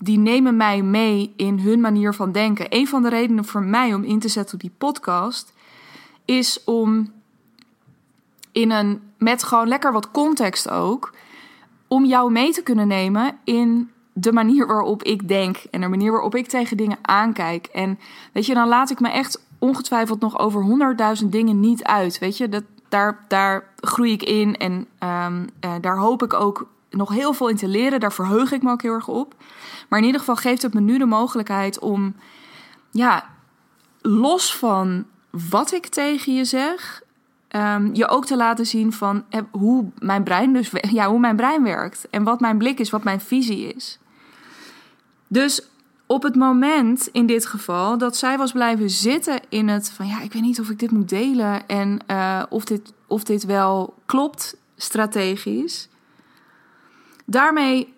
die 0.03 0.17
nemen 0.17 0.58
mij 0.58 0.81
mee 0.81 1.34
in 1.36 1.60
hun 1.60 1.79
manier 1.79 2.13
van 2.13 2.31
denken. 2.31 2.65
Een 2.70 2.88
van 2.88 3.01
de 3.01 3.10
redenen 3.10 3.46
voor 3.46 3.63
mij 3.63 3.93
om 3.93 4.03
in 4.03 4.20
te 4.20 4.27
zetten 4.27 4.53
op 4.53 4.62
die 4.62 4.74
podcast 4.77 5.53
is 6.25 6.63
om 6.63 7.12
in 8.51 8.72
een 8.72 9.01
met 9.17 9.43
gewoon 9.43 9.67
lekker 9.67 9.91
wat 9.91 10.12
context 10.12 10.70
ook 10.70 11.13
om 11.88 12.05
jou 12.05 12.31
mee 12.31 12.51
te 12.51 12.63
kunnen 12.63 12.88
nemen 12.88 13.38
in 13.43 13.91
de 14.13 14.31
manier 14.31 14.67
waarop 14.67 15.03
ik 15.03 15.27
denk 15.27 15.58
en 15.72 15.81
de 15.81 15.88
manier 15.88 16.12
waarop 16.12 16.36
ik 16.36 16.48
tegen 16.48 16.77
dingen 16.77 16.98
aankijk. 17.01 17.65
En 17.65 18.00
weet 18.34 18.46
je, 18.46 18.53
dan 18.53 18.67
laat 18.67 18.89
ik 18.89 19.00
me 19.00 19.10
echt 19.10 19.46
ongetwijfeld 19.60 20.20
nog 20.20 20.39
over 20.39 20.63
honderdduizend 20.63 21.31
dingen 21.31 21.60
niet 21.60 21.84
uit. 21.84 22.20
Weet 22.20 22.38
je, 22.38 22.50
dat, 22.50 22.63
daar, 22.89 23.25
daar 23.27 23.74
groei 23.75 24.12
ik 24.12 24.24
in 24.24 24.58
en 24.58 24.88
um, 25.03 25.50
uh, 25.65 25.72
daar 25.81 25.98
hoop 25.98 26.24
ik 26.24 26.34
ook 26.34 26.67
nog 26.91 27.10
heel 27.10 27.33
veel 27.33 27.48
in 27.50 27.55
te 27.55 27.67
leren. 27.67 28.00
Daar 28.00 28.13
verheug 28.13 28.51
ik 28.51 28.63
me 28.63 28.71
ook 28.71 28.81
heel 28.81 28.93
erg 28.93 29.07
op. 29.07 29.36
Maar 29.89 30.00
in 30.00 30.05
ieder 30.05 30.19
geval 30.19 30.36
geeft 30.36 30.62
het 30.62 30.74
me 30.74 30.79
nu 30.79 30.98
de 30.98 31.05
mogelijkheid 31.05 31.79
om, 31.79 32.15
ja, 32.91 33.29
los 34.01 34.55
van 34.55 35.05
wat 35.29 35.74
ik 35.74 35.88
tegen 35.88 36.33
je 36.33 36.45
zeg, 36.45 37.03
um, 37.55 37.89
je 37.95 38.07
ook 38.07 38.25
te 38.25 38.38
laten 38.38 38.65
zien 38.65 38.93
van 38.93 39.24
eh, 39.29 39.41
hoe 39.51 39.86
mijn 40.00 40.24
brein 40.24 40.53
dus, 40.53 40.71
ja, 40.81 41.10
hoe 41.10 41.19
mijn 41.19 41.36
brein 41.36 41.63
werkt 41.63 42.10
en 42.10 42.24
wat 42.24 42.39
mijn 42.39 42.57
blik 42.57 42.79
is, 42.79 42.89
wat 42.89 43.03
mijn 43.03 43.21
visie 43.21 43.74
is. 43.74 44.00
Dus 45.27 45.69
op 46.05 46.24
het 46.24 46.36
moment 46.36 47.10
in 47.12 47.25
dit 47.25 47.45
geval 47.45 47.98
dat 47.98 48.17
zij 48.17 48.38
was 48.38 48.51
blijven 48.51 48.89
zitten 48.89 49.39
in 49.50 49.67
het 49.67 49.91
van 49.91 50.07
ja, 50.07 50.21
ik 50.21 50.33
weet 50.33 50.41
niet 50.41 50.60
of 50.60 50.69
ik 50.69 50.79
dit 50.79 50.91
moet 50.91 51.10
delen 51.10 51.67
en 51.67 52.00
uh, 52.07 52.43
of, 52.50 52.65
dit, 52.65 52.93
of 53.07 53.24
dit 53.24 53.45
wel 53.45 53.93
klopt 54.05 54.57
strategisch. 54.75 55.89
Daarmee 57.31 57.93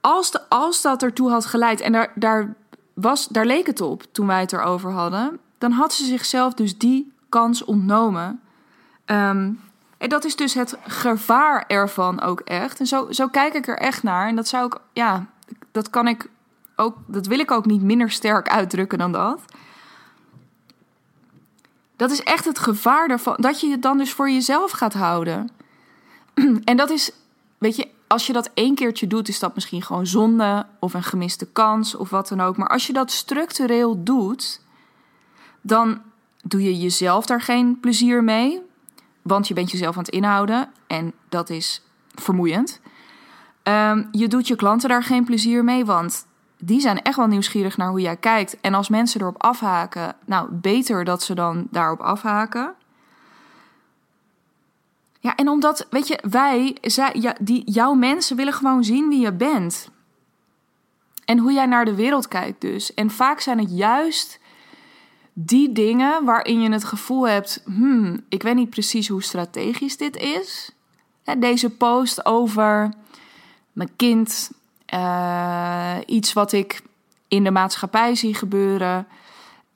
als, 0.00 0.30
de, 0.30 0.48
als 0.48 0.82
dat 0.82 1.02
ertoe 1.02 1.30
had 1.30 1.46
geleid, 1.46 1.80
en 1.80 1.92
daar, 1.92 2.12
daar, 2.14 2.54
was, 2.94 3.28
daar 3.28 3.46
leek 3.46 3.66
het 3.66 3.80
op 3.80 4.02
toen 4.12 4.26
wij 4.26 4.40
het 4.40 4.52
erover 4.52 4.90
hadden, 4.90 5.38
dan 5.58 5.72
had 5.72 5.92
ze 5.92 6.04
zichzelf 6.04 6.54
dus 6.54 6.78
die 6.78 7.12
kans 7.28 7.64
ontnomen. 7.64 8.40
Ehm, 9.04 9.52
en 9.98 10.08
dat 10.08 10.24
is 10.24 10.36
dus 10.36 10.54
het 10.54 10.76
gevaar 10.86 11.64
ervan 11.66 12.20
ook 12.20 12.40
echt. 12.40 12.80
En 12.80 12.86
zo, 12.86 13.12
zo 13.12 13.28
kijk 13.28 13.54
ik 13.54 13.66
er 13.66 13.78
echt 13.78 14.02
naar. 14.02 14.28
En 14.28 14.36
dat 14.36 14.48
zou 14.48 14.66
ik, 14.66 14.78
ja, 14.92 15.26
dat 15.72 15.90
kan 15.90 16.08
ik 16.08 16.28
ook, 16.76 16.96
dat 17.06 17.26
wil 17.26 17.38
ik 17.38 17.50
ook 17.50 17.66
niet 17.66 17.82
minder 17.82 18.10
sterk 18.10 18.48
uitdrukken 18.48 18.98
dan 18.98 19.12
dat. 19.12 19.40
Dat 21.96 22.10
is 22.10 22.22
echt 22.22 22.44
het 22.44 22.58
gevaar 22.58 23.08
ervan, 23.08 23.36
dat 23.38 23.60
je 23.60 23.70
het 23.70 23.82
dan 23.82 23.98
dus 23.98 24.12
voor 24.12 24.30
jezelf 24.30 24.70
gaat 24.70 24.94
houden. 24.94 25.50
En 26.64 26.76
dat 26.76 26.90
is, 26.90 27.10
weet 27.58 27.76
je, 27.76 27.92
als 28.14 28.26
je 28.26 28.32
dat 28.32 28.50
één 28.54 28.74
keertje 28.74 29.06
doet, 29.06 29.28
is 29.28 29.38
dat 29.38 29.54
misschien 29.54 29.82
gewoon 29.82 30.06
zonde 30.06 30.66
of 30.78 30.94
een 30.94 31.02
gemiste 31.02 31.46
kans 31.46 31.94
of 31.94 32.10
wat 32.10 32.28
dan 32.28 32.40
ook. 32.40 32.56
Maar 32.56 32.68
als 32.68 32.86
je 32.86 32.92
dat 32.92 33.10
structureel 33.10 34.04
doet, 34.04 34.60
dan 35.60 36.00
doe 36.42 36.62
je 36.62 36.78
jezelf 36.78 37.26
daar 37.26 37.40
geen 37.40 37.80
plezier 37.80 38.24
mee. 38.24 38.62
Want 39.22 39.48
je 39.48 39.54
bent 39.54 39.70
jezelf 39.70 39.96
aan 39.96 40.02
het 40.02 40.12
inhouden 40.12 40.68
en 40.86 41.12
dat 41.28 41.50
is 41.50 41.82
vermoeiend. 42.14 42.80
Um, 43.62 44.08
je 44.10 44.28
doet 44.28 44.48
je 44.48 44.56
klanten 44.56 44.88
daar 44.88 45.02
geen 45.02 45.24
plezier 45.24 45.64
mee, 45.64 45.84
want 45.84 46.26
die 46.58 46.80
zijn 46.80 47.02
echt 47.02 47.16
wel 47.16 47.26
nieuwsgierig 47.26 47.76
naar 47.76 47.88
hoe 47.88 48.00
jij 48.00 48.16
kijkt. 48.16 48.60
En 48.60 48.74
als 48.74 48.88
mensen 48.88 49.20
erop 49.20 49.42
afhaken, 49.42 50.16
nou 50.24 50.48
beter 50.50 51.04
dat 51.04 51.22
ze 51.22 51.34
dan 51.34 51.66
daarop 51.70 52.00
afhaken. 52.00 52.74
Ja, 55.24 55.36
en 55.36 55.48
omdat, 55.48 55.86
weet 55.90 56.08
je, 56.08 56.18
wij, 56.30 56.76
zij, 56.82 57.10
ja, 57.14 57.36
die, 57.40 57.70
jouw 57.70 57.94
mensen 57.94 58.36
willen 58.36 58.52
gewoon 58.52 58.84
zien 58.84 59.08
wie 59.08 59.20
je 59.20 59.32
bent. 59.32 59.90
En 61.24 61.38
hoe 61.38 61.52
jij 61.52 61.66
naar 61.66 61.84
de 61.84 61.94
wereld 61.94 62.28
kijkt 62.28 62.60
dus. 62.60 62.94
En 62.94 63.10
vaak 63.10 63.40
zijn 63.40 63.58
het 63.58 63.76
juist 63.76 64.40
die 65.32 65.72
dingen 65.72 66.24
waarin 66.24 66.60
je 66.60 66.70
het 66.70 66.84
gevoel 66.84 67.28
hebt: 67.28 67.62
hmm, 67.64 68.24
ik 68.28 68.42
weet 68.42 68.54
niet 68.54 68.70
precies 68.70 69.08
hoe 69.08 69.22
strategisch 69.22 69.96
dit 69.96 70.16
is. 70.16 70.70
Deze 71.38 71.70
post 71.70 72.26
over 72.26 72.92
mijn 73.72 73.96
kind, 73.96 74.50
uh, 74.94 75.96
iets 76.06 76.32
wat 76.32 76.52
ik 76.52 76.82
in 77.28 77.44
de 77.44 77.50
maatschappij 77.50 78.14
zie 78.14 78.34
gebeuren. 78.34 79.06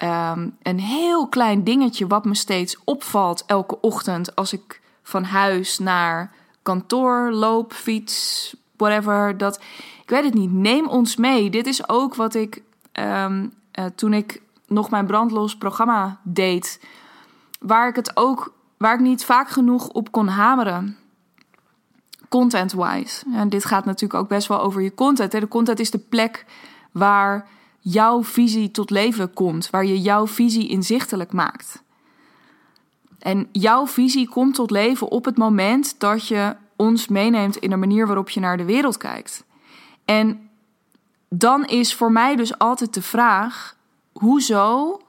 Um, 0.04 0.56
een 0.62 0.80
heel 0.80 1.28
klein 1.28 1.64
dingetje 1.64 2.06
wat 2.06 2.24
me 2.24 2.34
steeds 2.34 2.78
opvalt 2.84 3.44
elke 3.46 3.80
ochtend 3.80 4.34
als 4.34 4.52
ik 4.52 4.80
van 5.08 5.24
huis 5.24 5.78
naar 5.78 6.32
kantoor 6.62 7.30
loop, 7.32 7.72
fiets, 7.72 8.56
whatever. 8.76 9.38
Dat, 9.38 9.60
ik 10.02 10.10
weet 10.10 10.24
het 10.24 10.34
niet. 10.34 10.52
Neem 10.52 10.88
ons 10.88 11.16
mee. 11.16 11.50
Dit 11.50 11.66
is 11.66 11.88
ook 11.88 12.14
wat 12.14 12.34
ik 12.34 12.62
um, 12.92 13.52
uh, 13.78 13.84
toen 13.94 14.12
ik 14.12 14.42
nog 14.66 14.90
mijn 14.90 15.06
brandlos 15.06 15.56
programma 15.56 16.20
deed, 16.22 16.80
waar 17.60 17.88
ik 17.88 17.96
het 17.96 18.16
ook, 18.16 18.52
waar 18.76 18.94
ik 18.94 19.00
niet 19.00 19.24
vaak 19.24 19.48
genoeg 19.48 19.88
op 19.88 20.12
kon 20.12 20.28
hameren. 20.28 20.96
Content-wise. 22.28 23.24
En 23.32 23.48
dit 23.48 23.64
gaat 23.64 23.84
natuurlijk 23.84 24.20
ook 24.20 24.28
best 24.28 24.48
wel 24.48 24.60
over 24.60 24.82
je 24.82 24.94
content. 24.94 25.30
De 25.30 25.48
content 25.48 25.80
is 25.80 25.90
de 25.90 25.98
plek 25.98 26.44
waar 26.92 27.46
jouw 27.80 28.24
visie 28.24 28.70
tot 28.70 28.90
leven 28.90 29.32
komt, 29.32 29.70
waar 29.70 29.84
je 29.84 30.00
jouw 30.00 30.26
visie 30.26 30.68
inzichtelijk 30.68 31.32
maakt. 31.32 31.82
En 33.18 33.48
jouw 33.52 33.86
visie 33.86 34.28
komt 34.28 34.54
tot 34.54 34.70
leven 34.70 35.08
op 35.10 35.24
het 35.24 35.36
moment 35.36 36.00
dat 36.00 36.26
je 36.26 36.56
ons 36.76 37.08
meeneemt 37.08 37.56
in 37.56 37.70
de 37.70 37.76
manier 37.76 38.06
waarop 38.06 38.28
je 38.28 38.40
naar 38.40 38.56
de 38.56 38.64
wereld 38.64 38.96
kijkt. 38.96 39.44
En 40.04 40.50
dan 41.28 41.64
is 41.64 41.94
voor 41.94 42.12
mij 42.12 42.36
dus 42.36 42.58
altijd 42.58 42.94
de 42.94 43.02
vraag: 43.02 43.76
hoezo 44.12 45.00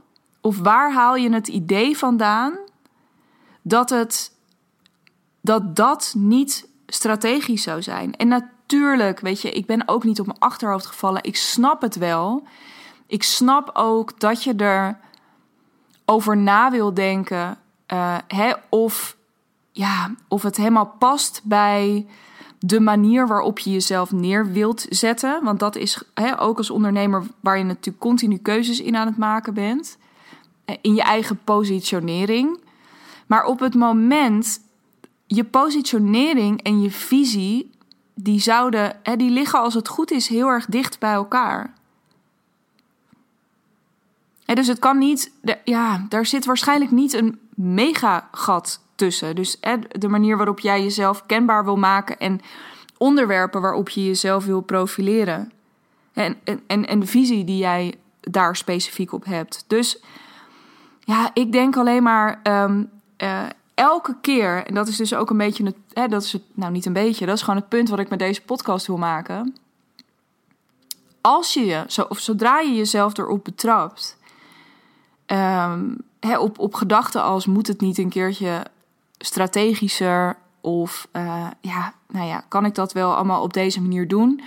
of 0.41 0.59
waar 0.59 0.93
haal 0.93 1.15
je 1.15 1.31
het 1.31 1.47
idee 1.47 1.97
vandaan 1.97 2.57
dat 3.61 3.89
het 3.89 4.37
dat 5.41 5.75
dat 5.75 6.13
niet 6.17 6.69
strategisch 6.87 7.63
zou 7.63 7.81
zijn? 7.81 8.15
En 8.15 8.27
natuurlijk, 8.27 9.19
weet 9.19 9.41
je, 9.41 9.51
ik 9.51 9.65
ben 9.65 9.87
ook 9.87 10.03
niet 10.03 10.19
op 10.19 10.25
mijn 10.25 10.39
achterhoofd 10.39 10.85
gevallen. 10.85 11.23
Ik 11.23 11.35
snap 11.35 11.81
het 11.81 11.95
wel. 11.95 12.43
Ik 13.07 13.23
snap 13.23 13.69
ook 13.73 14.19
dat 14.19 14.43
je 14.43 14.55
er 14.55 14.99
over 16.05 16.37
na 16.37 16.71
wil 16.71 16.93
denken. 16.93 17.57
Uh, 17.93 18.17
hè, 18.27 18.53
of, 18.69 19.17
ja, 19.71 20.15
of 20.27 20.41
het 20.41 20.57
helemaal 20.57 20.95
past 20.99 21.41
bij 21.43 22.05
de 22.59 22.79
manier 22.79 23.27
waarop 23.27 23.59
je 23.59 23.71
jezelf 23.71 24.11
neer 24.11 24.51
wilt 24.51 24.85
zetten. 24.89 25.43
Want 25.43 25.59
dat 25.59 25.75
is 25.75 26.03
hè, 26.13 26.41
ook 26.41 26.57
als 26.57 26.69
ondernemer 26.69 27.23
waar 27.39 27.57
je 27.57 27.63
natuurlijk 27.63 27.99
continu 27.99 28.37
keuzes 28.37 28.79
in 28.81 28.95
aan 28.95 29.07
het 29.07 29.17
maken 29.17 29.53
bent. 29.53 29.97
Eh, 30.69 30.75
in 30.81 30.95
je 30.95 31.01
eigen 31.01 31.39
positionering. 31.43 32.59
Maar 33.27 33.45
op 33.45 33.59
het 33.59 33.75
moment, 33.75 34.61
je 35.25 35.43
positionering 35.43 36.61
en 36.61 36.81
je 36.81 36.91
visie, 36.91 37.71
die 38.13 38.39
zouden, 38.39 38.99
hè, 39.03 39.15
die 39.15 39.29
liggen 39.29 39.59
als 39.59 39.73
het 39.73 39.87
goed 39.87 40.11
is 40.11 40.27
heel 40.27 40.47
erg 40.47 40.65
dicht 40.65 40.99
bij 40.99 41.13
elkaar. 41.13 41.73
En 44.45 44.55
dus 44.55 44.67
het 44.67 44.79
kan 44.79 44.97
niet, 44.97 45.31
ja, 45.63 46.05
daar 46.09 46.25
zit 46.25 46.45
waarschijnlijk 46.45 46.91
niet 46.91 47.13
een 47.13 47.39
mega 47.59 48.27
gat 48.31 48.81
tussen. 48.95 49.35
Dus 49.35 49.59
de 49.91 50.07
manier 50.07 50.37
waarop 50.37 50.59
jij 50.59 50.83
jezelf 50.83 51.25
kenbaar 51.25 51.63
wil 51.63 51.77
maken 51.77 52.17
en 52.17 52.41
onderwerpen 52.97 53.61
waarop 53.61 53.89
je 53.89 54.05
jezelf 54.05 54.45
wil 54.45 54.61
profileren. 54.61 55.51
En, 56.13 56.37
en, 56.67 56.85
en 56.85 56.99
de 56.99 57.05
visie 57.05 57.43
die 57.43 57.57
jij 57.57 57.95
daar 58.19 58.55
specifiek 58.55 59.13
op 59.13 59.25
hebt. 59.25 59.63
Dus 59.67 60.01
ja, 60.99 61.31
ik 61.33 61.51
denk 61.51 61.77
alleen 61.77 62.03
maar 62.03 62.39
um, 62.43 62.89
uh, 63.17 63.45
elke 63.73 64.15
keer, 64.21 64.65
en 64.65 64.73
dat 64.73 64.87
is 64.87 64.97
dus 64.97 65.13
ook 65.13 65.29
een 65.29 65.37
beetje 65.37 65.65
het, 65.65 65.75
hè, 65.93 66.07
dat 66.07 66.23
is 66.23 66.33
het, 66.33 66.43
nou 66.53 66.71
niet 66.71 66.85
een 66.85 66.93
beetje, 66.93 67.25
dat 67.25 67.35
is 67.35 67.41
gewoon 67.41 67.59
het 67.59 67.69
punt 67.69 67.89
wat 67.89 67.99
ik 67.99 68.09
met 68.09 68.19
deze 68.19 68.41
podcast 68.41 68.87
wil 68.87 68.97
maken. 68.97 69.55
Als 71.21 71.53
je 71.53 71.65
je, 71.65 71.83
zo, 71.87 72.01
of 72.01 72.19
zodra 72.19 72.59
je 72.59 72.75
jezelf 72.75 73.17
erop 73.17 73.43
betrapt, 73.43 74.17
um, 75.27 75.97
op, 76.39 76.59
op 76.59 76.73
gedachten 76.73 77.23
als 77.23 77.45
moet 77.45 77.67
het 77.67 77.81
niet 77.81 77.97
een 77.97 78.09
keertje 78.09 78.65
strategischer 79.17 80.37
of 80.61 81.07
uh, 81.13 81.47
ja, 81.61 81.93
nou 82.07 82.27
ja, 82.27 82.43
kan 82.47 82.65
ik 82.65 82.75
dat 82.75 82.93
wel 82.93 83.15
allemaal 83.15 83.41
op 83.41 83.53
deze 83.53 83.81
manier 83.81 84.07
doen? 84.07 84.41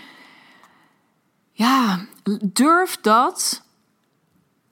Ja, 1.53 2.01
durf 2.43 3.01
dat 3.01 3.63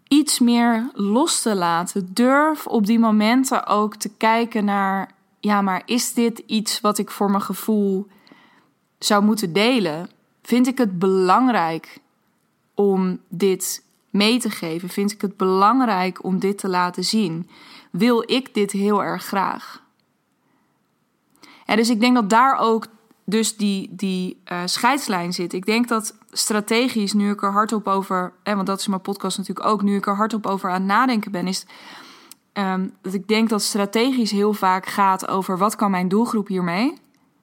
iets 0.08 0.38
meer 0.38 0.90
los 0.94 1.42
te 1.42 1.54
laten. 1.54 2.14
Durf 2.14 2.66
op 2.66 2.86
die 2.86 2.98
momenten 2.98 3.66
ook 3.66 3.96
te 3.96 4.08
kijken 4.08 4.64
naar, 4.64 5.10
ja, 5.40 5.62
maar 5.62 5.82
is 5.84 6.14
dit 6.14 6.38
iets 6.38 6.80
wat 6.80 6.98
ik 6.98 7.10
voor 7.10 7.30
mijn 7.30 7.42
gevoel 7.42 8.06
zou 8.98 9.24
moeten 9.24 9.52
delen? 9.52 10.10
Vind 10.42 10.66
ik 10.66 10.78
het 10.78 10.98
belangrijk 10.98 12.00
om 12.74 13.20
dit 13.28 13.82
mee 14.10 14.38
te 14.38 14.50
geven? 14.50 14.88
Vind 14.88 15.12
ik 15.12 15.20
het 15.20 15.36
belangrijk 15.36 16.24
om 16.24 16.38
dit 16.38 16.58
te 16.58 16.68
laten 16.68 17.04
zien? 17.04 17.48
Wil 17.90 18.22
ik 18.26 18.54
dit 18.54 18.72
heel 18.72 19.02
erg 19.02 19.24
graag? 19.24 19.82
En 21.66 21.76
dus 21.76 21.88
ik 21.88 22.00
denk 22.00 22.14
dat 22.14 22.30
daar 22.30 22.58
ook 22.58 22.86
dus 23.24 23.56
die, 23.56 23.88
die 23.90 24.40
uh, 24.52 24.58
scheidslijn 24.64 25.32
zit. 25.32 25.52
Ik 25.52 25.66
denk 25.66 25.88
dat 25.88 26.16
strategisch, 26.30 27.12
nu 27.12 27.30
ik 27.30 27.42
er 27.42 27.52
hardop 27.52 27.88
over, 27.88 28.32
hè, 28.42 28.54
want 28.54 28.66
dat 28.66 28.80
is 28.80 28.86
mijn 28.86 29.00
podcast 29.00 29.38
natuurlijk 29.38 29.66
ook, 29.66 29.82
nu 29.82 29.96
ik 29.96 30.06
er 30.06 30.16
hardop 30.16 30.46
over 30.46 30.68
aan 30.68 30.74
het 30.74 30.84
nadenken 30.84 31.32
ben, 31.32 31.46
is 31.46 31.66
um, 32.52 32.94
dat 33.02 33.14
ik 33.14 33.28
denk 33.28 33.48
dat 33.48 33.62
strategisch 33.62 34.30
heel 34.30 34.52
vaak 34.52 34.86
gaat 34.86 35.28
over 35.28 35.58
wat 35.58 35.76
kan 35.76 35.90
mijn 35.90 36.08
doelgroep 36.08 36.48
hiermee? 36.48 36.94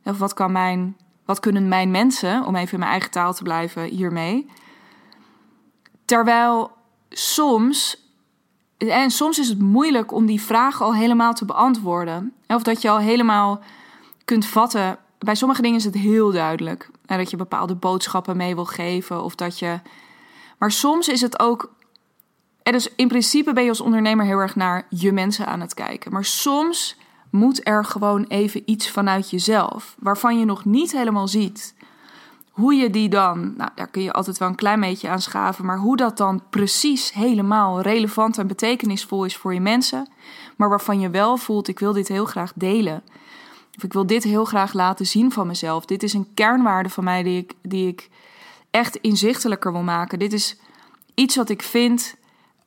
Of 0.04 0.18
wat, 0.18 0.34
kan 0.34 0.52
mijn, 0.52 0.98
wat 1.26 1.40
kunnen 1.40 1.68
mijn 1.68 1.92
mensen, 1.92 2.46
om 2.46 2.56
even 2.56 2.74
in 2.74 2.80
mijn 2.80 2.92
eigen 2.92 3.12
taal 3.12 3.34
te 3.34 3.44
blijven, 3.44 3.84
hiermee? 3.84 4.50
Terwijl 6.08 6.72
soms 7.10 8.06
en 8.78 9.12
soms 9.12 9.40
is 9.40 9.50
het 9.50 9.60
moeilijk 9.60 10.12
om 10.12 10.26
die 10.26 10.42
vraag 10.42 10.82
al 10.82 10.96
helemaal 10.96 11.34
te 11.34 11.46
beantwoorden. 11.46 12.34
Of 12.48 12.64
dat 12.64 12.82
je 12.82 12.90
al 12.90 13.00
helemaal 13.00 13.60
kunt 14.26 14.46
vatten. 14.46 14.98
Bij 15.20 15.36
sommige 15.36 15.62
dingen 15.62 15.78
is 15.78 15.84
het 15.84 15.94
heel 15.94 16.32
duidelijk. 16.32 16.90
Dat 17.06 17.30
je 17.30 17.38
bepaalde 17.38 17.76
boodschappen 17.76 18.38
mee 18.38 18.56
wil 18.56 18.66
geven. 18.66 19.24
Of 19.24 19.36
dat 19.36 19.60
je. 19.60 19.80
Maar 20.58 20.72
soms 20.72 21.08
is 21.08 21.22
het 21.22 21.40
ook. 21.40 21.74
Dus 22.64 22.96
in 22.96 23.08
principe 23.08 23.54
ben 23.54 23.64
je 23.64 23.70
als 23.70 23.82
ondernemer 23.82 24.26
heel 24.26 24.40
erg 24.40 24.56
naar 24.56 24.86
je 24.90 25.12
mensen 25.12 25.48
aan 25.48 25.62
het 25.62 25.74
kijken. 25.74 26.12
Maar 26.12 26.26
soms 26.26 26.98
moet 27.30 27.68
er 27.68 27.86
gewoon 27.86 28.26
even 28.28 28.62
iets 28.66 28.90
vanuit 28.90 29.30
jezelf. 29.30 29.96
Waarvan 30.00 30.40
je 30.40 30.46
nog 30.46 30.66
niet 30.66 30.92
helemaal 30.92 31.28
ziet. 31.28 31.76
Hoe 32.58 32.74
je 32.74 32.90
die 32.90 33.10
dan, 33.10 33.54
nou 33.58 33.70
daar 33.76 33.88
kun 33.88 34.02
je 34.02 34.14
altijd 34.14 34.38
wel 34.38 34.48
een 34.48 34.56
klein 34.56 34.80
beetje 34.80 35.10
aan 35.10 35.22
schaven, 35.22 35.66
maar 35.66 35.78
hoe 35.78 35.98
dat 35.98 36.18
dan 36.18 36.42
precies 36.50 37.14
helemaal 37.14 37.82
relevant 37.82 38.38
en 38.38 38.48
betekenisvol 38.48 39.26
is 39.26 39.38
voor 39.38 39.54
je 39.54 39.60
mensen, 39.60 40.10
maar 40.56 40.70
waarvan 40.70 41.00
je 41.00 41.10
wel 41.10 41.38
voelt: 41.38 41.68
ik 41.68 41.80
wil 41.80 41.94
dit 41.94 42.08
heel 42.08 42.26
graag 42.26 42.52
delen. 42.56 43.04
Of 43.76 43.84
ik 43.84 43.94
wil 43.94 44.06
dit 44.06 44.24
heel 44.24 44.46
graag 44.46 44.74
laten 44.74 45.06
zien 45.06 45.32
van 45.32 45.48
mezelf. 45.48 45.86
Dit 45.86 46.04
is 46.04 46.14
een 46.14 46.28
kernwaarde 46.34 46.90
van 46.90 47.04
mij 47.04 47.24
die 47.24 47.38
ik, 47.38 47.54
die 47.62 47.88
ik 47.88 48.10
echt 48.72 48.96
inzichtelijker 48.96 49.72
wil 49.72 49.84
maken. 49.84 50.20
Dit 50.20 50.34
is 50.34 50.58
iets 51.14 51.36
wat 51.36 51.50
ik 51.50 51.62
vind, 51.62 52.16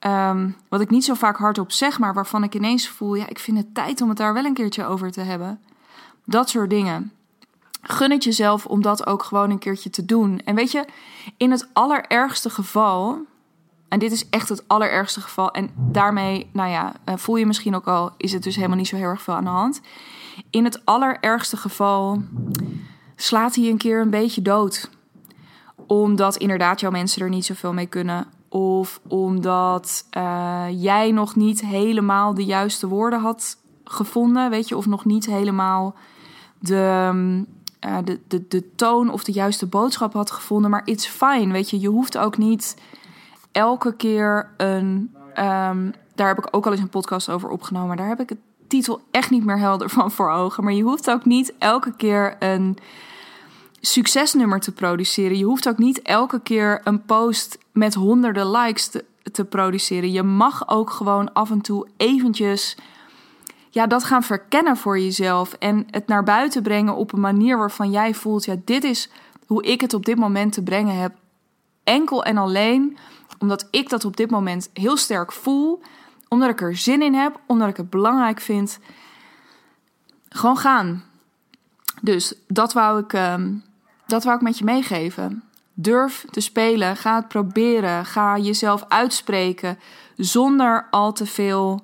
um, 0.06 0.56
wat 0.68 0.80
ik 0.80 0.90
niet 0.90 1.04
zo 1.04 1.14
vaak 1.14 1.36
hardop 1.36 1.72
zeg, 1.72 1.98
maar 1.98 2.14
waarvan 2.14 2.44
ik 2.44 2.54
ineens 2.54 2.88
voel: 2.88 3.14
ja, 3.14 3.28
ik 3.28 3.38
vind 3.38 3.56
het 3.56 3.74
tijd 3.74 4.00
om 4.00 4.08
het 4.08 4.18
daar 4.18 4.34
wel 4.34 4.44
een 4.44 4.54
keertje 4.54 4.84
over 4.84 5.10
te 5.10 5.20
hebben. 5.20 5.60
Dat 6.24 6.48
soort 6.48 6.70
dingen. 6.70 7.12
Gun 7.80 8.10
het 8.10 8.24
jezelf 8.24 8.66
om 8.66 8.82
dat 8.82 9.06
ook 9.06 9.22
gewoon 9.22 9.50
een 9.50 9.58
keertje 9.58 9.90
te 9.90 10.04
doen. 10.04 10.40
En 10.44 10.54
weet 10.54 10.70
je, 10.70 10.84
in 11.36 11.50
het 11.50 11.68
allerergste 11.72 12.50
geval, 12.50 13.18
en 13.88 13.98
dit 13.98 14.12
is 14.12 14.28
echt 14.28 14.48
het 14.48 14.68
allerergste 14.68 15.20
geval, 15.20 15.50
en 15.50 15.70
daarmee, 15.76 16.50
nou 16.52 16.70
ja, 16.70 16.92
eh, 17.04 17.16
voel 17.16 17.36
je 17.36 17.46
misschien 17.46 17.74
ook 17.74 17.86
al, 17.86 18.12
is 18.16 18.32
het 18.32 18.42
dus 18.42 18.56
helemaal 18.56 18.76
niet 18.76 18.88
zo 18.88 18.96
heel 18.96 19.04
erg 19.04 19.22
veel 19.22 19.34
aan 19.34 19.44
de 19.44 19.50
hand. 19.50 19.80
In 20.50 20.64
het 20.64 20.84
allerergste 20.84 21.56
geval 21.56 22.22
slaat 23.16 23.54
hij 23.54 23.68
een 23.68 23.78
keer 23.78 24.00
een 24.00 24.10
beetje 24.10 24.42
dood. 24.42 24.90
Omdat 25.86 26.36
inderdaad 26.36 26.80
jouw 26.80 26.90
mensen 26.90 27.22
er 27.22 27.28
niet 27.28 27.44
zoveel 27.44 27.72
mee 27.72 27.86
kunnen. 27.86 28.26
Of 28.48 29.00
omdat 29.08 30.06
uh, 30.16 30.64
jij 30.70 31.10
nog 31.10 31.36
niet 31.36 31.60
helemaal 31.60 32.34
de 32.34 32.44
juiste 32.44 32.88
woorden 32.88 33.20
had 33.20 33.56
gevonden, 33.84 34.50
weet 34.50 34.68
je, 34.68 34.76
of 34.76 34.86
nog 34.86 35.04
niet 35.04 35.26
helemaal 35.26 35.94
de, 36.58 37.44
uh, 37.86 37.98
de, 38.04 38.20
de, 38.28 38.44
de 38.48 38.74
toon 38.74 39.10
of 39.10 39.24
de 39.24 39.32
juiste 39.32 39.66
boodschap 39.66 40.12
had 40.12 40.30
gevonden. 40.30 40.70
Maar 40.70 40.82
it's 40.84 41.06
fine, 41.06 41.52
weet 41.52 41.70
je, 41.70 41.80
je 41.80 41.88
hoeft 41.88 42.18
ook 42.18 42.38
niet 42.38 42.76
elke 43.52 43.94
keer 43.96 44.50
een. 44.56 45.14
Um, 45.38 45.94
daar 46.14 46.28
heb 46.28 46.38
ik 46.38 46.48
ook 46.50 46.66
al 46.66 46.72
eens 46.72 46.80
een 46.80 46.88
podcast 46.88 47.28
over 47.28 47.48
opgenomen. 47.48 47.96
Daar 47.96 48.08
heb 48.08 48.20
ik 48.20 48.28
het 48.28 48.38
titel 48.66 49.00
echt 49.10 49.30
niet 49.30 49.44
meer 49.44 49.58
helder 49.58 49.90
van 49.98 50.10
voor 50.10 50.30
ogen. 50.30 50.64
Maar 50.64 50.72
je 50.72 50.82
hoeft 50.82 51.10
ook 51.10 51.24
niet 51.24 51.54
elke 51.58 51.92
keer 51.96 52.36
een 52.38 52.78
succesnummer 53.80 54.60
te 54.60 54.72
produceren. 54.72 55.38
Je 55.38 55.44
hoeft 55.44 55.68
ook 55.68 55.78
niet 55.78 56.02
elke 56.02 56.40
keer 56.40 56.80
een 56.84 57.04
post 57.04 57.58
met 57.72 57.94
honderden 57.94 58.50
likes 58.50 58.90
te 59.32 59.44
produceren. 59.44 60.12
Je 60.12 60.22
mag 60.22 60.68
ook 60.68 60.90
gewoon 60.90 61.32
af 61.32 61.50
en 61.50 61.60
toe 61.60 61.88
eventjes 61.96 62.76
ja, 63.70 63.86
dat 63.86 64.04
gaan 64.04 64.22
verkennen 64.22 64.76
voor 64.76 64.98
jezelf. 64.98 65.52
En 65.52 65.86
het 65.90 66.06
naar 66.06 66.24
buiten 66.24 66.62
brengen 66.62 66.96
op 66.96 67.12
een 67.12 67.20
manier 67.20 67.58
waarvan 67.58 67.90
jij 67.90 68.14
voelt: 68.14 68.44
ja, 68.44 68.56
dit 68.64 68.84
is 68.84 69.10
hoe 69.46 69.62
ik 69.62 69.80
het 69.80 69.94
op 69.94 70.04
dit 70.04 70.16
moment 70.16 70.52
te 70.52 70.62
brengen 70.62 70.96
heb. 70.96 71.12
Enkel 71.84 72.24
en 72.24 72.36
alleen 72.36 72.98
omdat 73.38 73.68
ik 73.70 73.88
dat 73.88 74.04
op 74.04 74.16
dit 74.16 74.30
moment 74.30 74.70
heel 74.72 74.96
sterk 74.96 75.32
voel. 75.32 75.82
Omdat 76.28 76.50
ik 76.50 76.60
er 76.60 76.76
zin 76.76 77.02
in 77.02 77.14
heb. 77.14 77.40
Omdat 77.46 77.68
ik 77.68 77.76
het 77.76 77.90
belangrijk 77.90 78.40
vind. 78.40 78.78
Gewoon 80.28 80.56
gaan. 80.56 81.04
Dus 82.00 82.34
dat 82.46 82.72
wou 82.72 83.00
ik, 83.02 83.12
ehm, 83.12 83.52
dat 84.06 84.24
wou 84.24 84.36
ik 84.36 84.42
met 84.42 84.58
je 84.58 84.64
meegeven. 84.64 85.42
Durf 85.74 86.24
te 86.30 86.40
spelen. 86.40 86.96
Ga 86.96 87.16
het 87.16 87.28
proberen. 87.28 88.06
Ga 88.06 88.38
jezelf 88.38 88.84
uitspreken. 88.88 89.78
Zonder 90.16 90.86
al 90.90 91.12
te 91.12 91.26
veel 91.26 91.82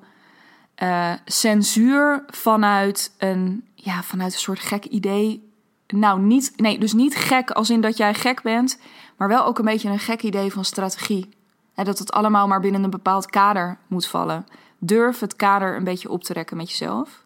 uh, 0.83 1.13
censuur 1.25 2.25
vanuit 2.27 3.15
een, 3.19 3.65
ja, 3.75 4.03
vanuit 4.03 4.33
een 4.33 4.39
soort 4.39 4.61
gek 4.61 4.85
idee. 4.85 5.51
Nou, 5.87 6.21
niet, 6.21 6.53
nee, 6.57 6.79
dus 6.79 6.93
niet 6.93 7.17
gek 7.17 7.51
als 7.51 7.71
in 7.71 7.81
dat 7.81 7.97
jij 7.97 8.15
gek 8.15 8.43
bent, 8.43 8.79
maar 9.17 9.29
wel 9.29 9.45
ook 9.45 9.59
een 9.59 9.65
beetje 9.65 9.89
een 9.89 9.99
gek 9.99 10.23
idee 10.23 10.53
van 10.53 10.65
strategie. 10.65 11.29
He, 11.75 11.85
dat 11.85 11.99
het 11.99 12.13
allemaal 12.13 12.47
maar 12.49 12.61
binnen 12.61 12.85
een 12.85 12.91
bepaald 12.91 13.27
kader 13.27 13.79
moet 13.87 14.07
vallen. 14.07 14.47
Durf 14.79 15.21
het 15.21 15.37
kader 15.37 15.77
een 15.77 15.85
beetje 15.85 16.11
op 16.11 16.25
te 16.25 16.33
rekken 16.33 16.57
met 16.57 16.71
jezelf. 16.71 17.25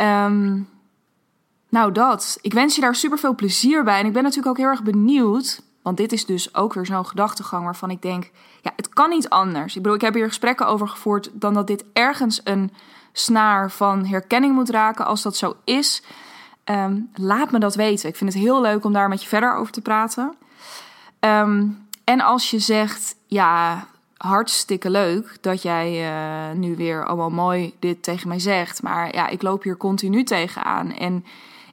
Um, 0.00 0.68
nou, 1.68 1.92
dat. 1.92 2.38
Ik 2.40 2.52
wens 2.52 2.74
je 2.74 2.80
daar 2.80 2.94
super 2.94 3.18
veel 3.18 3.34
plezier 3.34 3.84
bij. 3.84 3.98
En 3.98 4.06
ik 4.06 4.12
ben 4.12 4.22
natuurlijk 4.22 4.48
ook 4.48 4.56
heel 4.56 4.66
erg 4.66 4.82
benieuwd 4.82 5.62
want 5.82 5.96
dit 5.96 6.12
is 6.12 6.26
dus 6.26 6.54
ook 6.54 6.74
weer 6.74 6.86
zo'n 6.86 7.06
gedachtegang 7.06 7.64
waarvan 7.64 7.90
ik 7.90 8.02
denk: 8.02 8.30
ja, 8.62 8.72
het 8.76 8.88
kan 8.88 9.10
niet 9.10 9.28
anders. 9.28 9.76
Ik 9.76 9.82
bedoel, 9.82 9.96
ik 9.96 10.04
heb 10.04 10.14
hier 10.14 10.26
gesprekken 10.26 10.66
over 10.66 10.88
gevoerd 10.88 11.30
dan 11.32 11.54
dat 11.54 11.66
dit 11.66 11.84
ergens 11.92 12.40
een 12.44 12.72
snaar 13.12 13.70
van 13.70 14.06
herkenning 14.06 14.54
moet 14.54 14.70
raken. 14.70 15.06
Als 15.06 15.22
dat 15.22 15.36
zo 15.36 15.56
is, 15.64 16.02
um, 16.64 17.10
laat 17.14 17.50
me 17.50 17.58
dat 17.58 17.74
weten. 17.74 18.08
Ik 18.08 18.16
vind 18.16 18.32
het 18.32 18.42
heel 18.42 18.60
leuk 18.60 18.84
om 18.84 18.92
daar 18.92 19.08
met 19.08 19.22
je 19.22 19.28
verder 19.28 19.54
over 19.54 19.72
te 19.72 19.80
praten. 19.80 20.34
Um, 21.20 21.88
en 22.04 22.20
als 22.20 22.50
je 22.50 22.58
zegt: 22.58 23.16
ja, 23.26 23.86
hartstikke 24.16 24.90
leuk 24.90 25.38
dat 25.40 25.62
jij 25.62 26.12
uh, 26.12 26.58
nu 26.58 26.76
weer 26.76 27.06
allemaal 27.06 27.30
mooi 27.30 27.74
dit 27.78 28.02
tegen 28.02 28.28
mij 28.28 28.38
zegt. 28.38 28.82
Maar 28.82 29.14
ja, 29.14 29.28
ik 29.28 29.42
loop 29.42 29.62
hier 29.62 29.76
continu 29.76 30.24
tegenaan. 30.24 30.92
En 30.92 31.24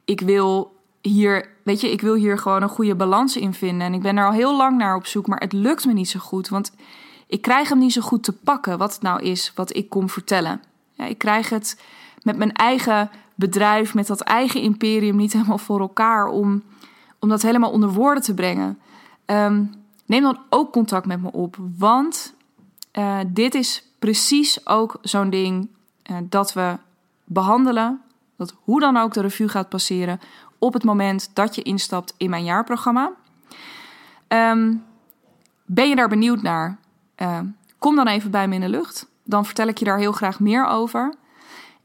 ik 0.06 0.22
wil 0.22 0.77
hier, 1.08 1.50
weet 1.64 1.82
je, 1.82 1.92
ik 1.92 2.02
wil 2.02 2.14
hier 2.14 2.38
gewoon 2.38 2.62
een 2.62 2.70
goede 2.70 2.96
balans 2.96 3.38
in 3.38 3.54
vinden. 3.54 3.88
En 3.88 3.94
ik 3.94 4.02
ben 4.02 4.18
er 4.18 4.26
al 4.26 4.32
heel 4.32 4.58
lang 4.58 4.78
naar 4.78 4.96
op 4.96 5.06
zoek, 5.06 5.28
maar 5.28 5.40
het 5.40 5.54
lukt 5.54 5.86
me 5.86 5.94
niet 5.94 6.10
zo 6.10 6.20
goed. 6.20 6.50
Want 6.50 6.72
ik 7.28 7.42
krijg 7.42 7.70
hem 7.70 7.80
niet 7.80 7.94
zo 7.94 8.02
goed 8.02 8.24
te 8.24 8.34
pakken, 8.34 8.78
wat 8.78 8.94
het 8.94 9.02
nou 9.02 9.22
is 9.22 9.52
wat 9.56 9.76
ik 9.76 9.90
kom 9.90 10.10
vertellen. 10.10 10.62
Ja, 10.92 11.06
ik 11.06 11.18
krijg 11.18 11.50
het 11.50 11.82
met 12.22 12.38
mijn 12.38 12.54
eigen 12.54 13.10
bedrijf, 13.36 13.94
met 13.94 14.08
dat 14.08 14.22
eigen 14.22 14.62
imperium 14.62 15.16
niet 15.16 15.34
helemaal 15.34 15.58
voor 15.58 15.80
elkaar 15.80 16.28
om, 16.28 16.64
om 17.20 17.30
dat 17.30 17.42
helemaal 17.42 17.72
onder 17.72 17.90
woorden 17.90 18.24
te 18.24 18.34
brengen. 18.34 18.80
Um, 19.26 19.74
neem 20.06 20.22
dan 20.22 20.40
ook 20.50 20.72
contact 20.72 21.06
met 21.06 21.22
me 21.22 21.32
op, 21.32 21.58
want 21.78 22.34
uh, 22.98 23.20
dit 23.28 23.56
is 23.56 23.84
precies 24.00 24.68
ook 24.68 24.98
zo'n 25.02 25.30
ding 25.30 25.70
uh, 26.12 26.18
dat 26.24 26.54
we 26.54 26.78
behandelen. 27.24 28.02
Dat 28.38 28.56
hoe 28.64 28.80
dan 28.80 28.98
ook 28.98 29.14
de 29.14 29.22
review 29.22 29.50
gaat 29.50 29.70
passeren, 29.70 30.20
op 30.60 30.74
het 30.74 30.84
moment 30.84 31.30
dat 31.34 31.56
je 31.56 31.62
instapt 31.62 32.14
in 32.18 32.30
mijn 32.30 32.44
jaarprogramma. 32.44 33.12
Um, 34.28 34.84
ben 35.66 35.90
je 35.90 35.96
daar 35.96 36.10
benieuwd 36.10 36.42
naar? 36.42 36.78
Uh, 37.18 37.40
kom 37.80 37.96
dan 37.96 38.08
even 38.08 38.32
bij 38.32 38.48
me 38.48 38.56
in 38.56 38.62
de 38.62 38.70
lucht. 38.70 39.08
Dan 39.24 39.46
vertel 39.46 39.68
ik 39.68 39.78
je 39.78 39.86
daar 39.86 39.98
heel 39.98 40.12
graag 40.12 40.40
meer 40.40 40.66
over. 40.66 41.16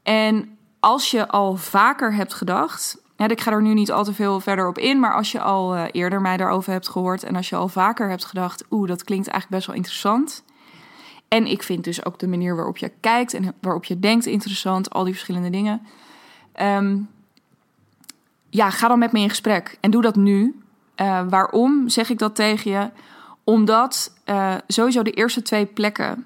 En 0.03 0.57
als 0.79 1.11
je 1.11 1.27
al 1.27 1.55
vaker 1.55 2.13
hebt 2.13 2.33
gedacht. 2.33 3.01
Ik 3.17 3.41
ga 3.41 3.51
er 3.51 3.61
nu 3.61 3.73
niet 3.73 3.91
al 3.91 4.03
te 4.03 4.13
veel 4.13 4.39
verder 4.39 4.67
op 4.67 4.77
in. 4.77 4.99
Maar 4.99 5.13
als 5.13 5.31
je 5.31 5.41
al 5.41 5.75
uh, 5.75 5.83
eerder 5.91 6.21
mij 6.21 6.37
daarover 6.37 6.71
hebt 6.71 6.89
gehoord. 6.89 7.23
En 7.23 7.35
als 7.35 7.49
je 7.49 7.55
al 7.55 7.67
vaker 7.67 8.09
hebt 8.09 8.25
gedacht. 8.25 8.65
Oeh, 8.71 8.87
dat 8.87 9.03
klinkt 9.03 9.27
eigenlijk 9.27 9.55
best 9.55 9.67
wel 9.67 9.75
interessant. 9.75 10.43
En 11.27 11.45
ik 11.45 11.63
vind 11.63 11.83
dus 11.83 12.05
ook 12.05 12.19
de 12.19 12.27
manier 12.27 12.55
waarop 12.55 12.77
je 12.77 12.91
kijkt 12.99 13.33
en 13.33 13.53
waarop 13.61 13.85
je 13.85 13.99
denkt 13.99 14.25
interessant. 14.25 14.89
Al 14.89 15.03
die 15.03 15.13
verschillende 15.13 15.49
dingen. 15.49 15.81
Um, 16.61 17.09
ja, 18.53 18.69
ga 18.69 18.87
dan 18.87 18.99
met 18.99 19.11
me 19.11 19.19
in 19.19 19.29
gesprek. 19.29 19.77
En 19.79 19.91
doe 19.91 20.01
dat 20.01 20.15
nu. 20.15 20.61
Uh, 21.01 21.21
waarom 21.29 21.89
zeg 21.89 22.09
ik 22.09 22.17
dat 22.17 22.35
tegen 22.35 22.71
je? 22.71 22.89
Omdat 23.43 24.13
uh, 24.25 24.53
sowieso 24.67 25.03
de 25.03 25.11
eerste 25.11 25.41
twee 25.41 25.65
plekken 25.65 26.25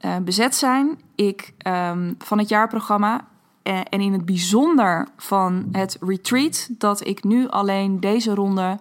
uh, 0.00 0.16
bezet 0.16 0.54
zijn. 0.54 0.98
Ik 1.14 1.52
um, 1.66 2.14
van 2.18 2.38
het 2.38 2.48
jaarprogramma 2.48 3.24
en 3.62 4.00
in 4.00 4.12
het 4.12 4.24
bijzonder 4.24 5.08
van 5.16 5.68
het 5.72 5.96
retreat, 6.00 6.68
dat 6.70 7.06
ik 7.06 7.24
nu 7.24 7.48
alleen 7.48 8.00
deze 8.00 8.34
ronde 8.34 8.78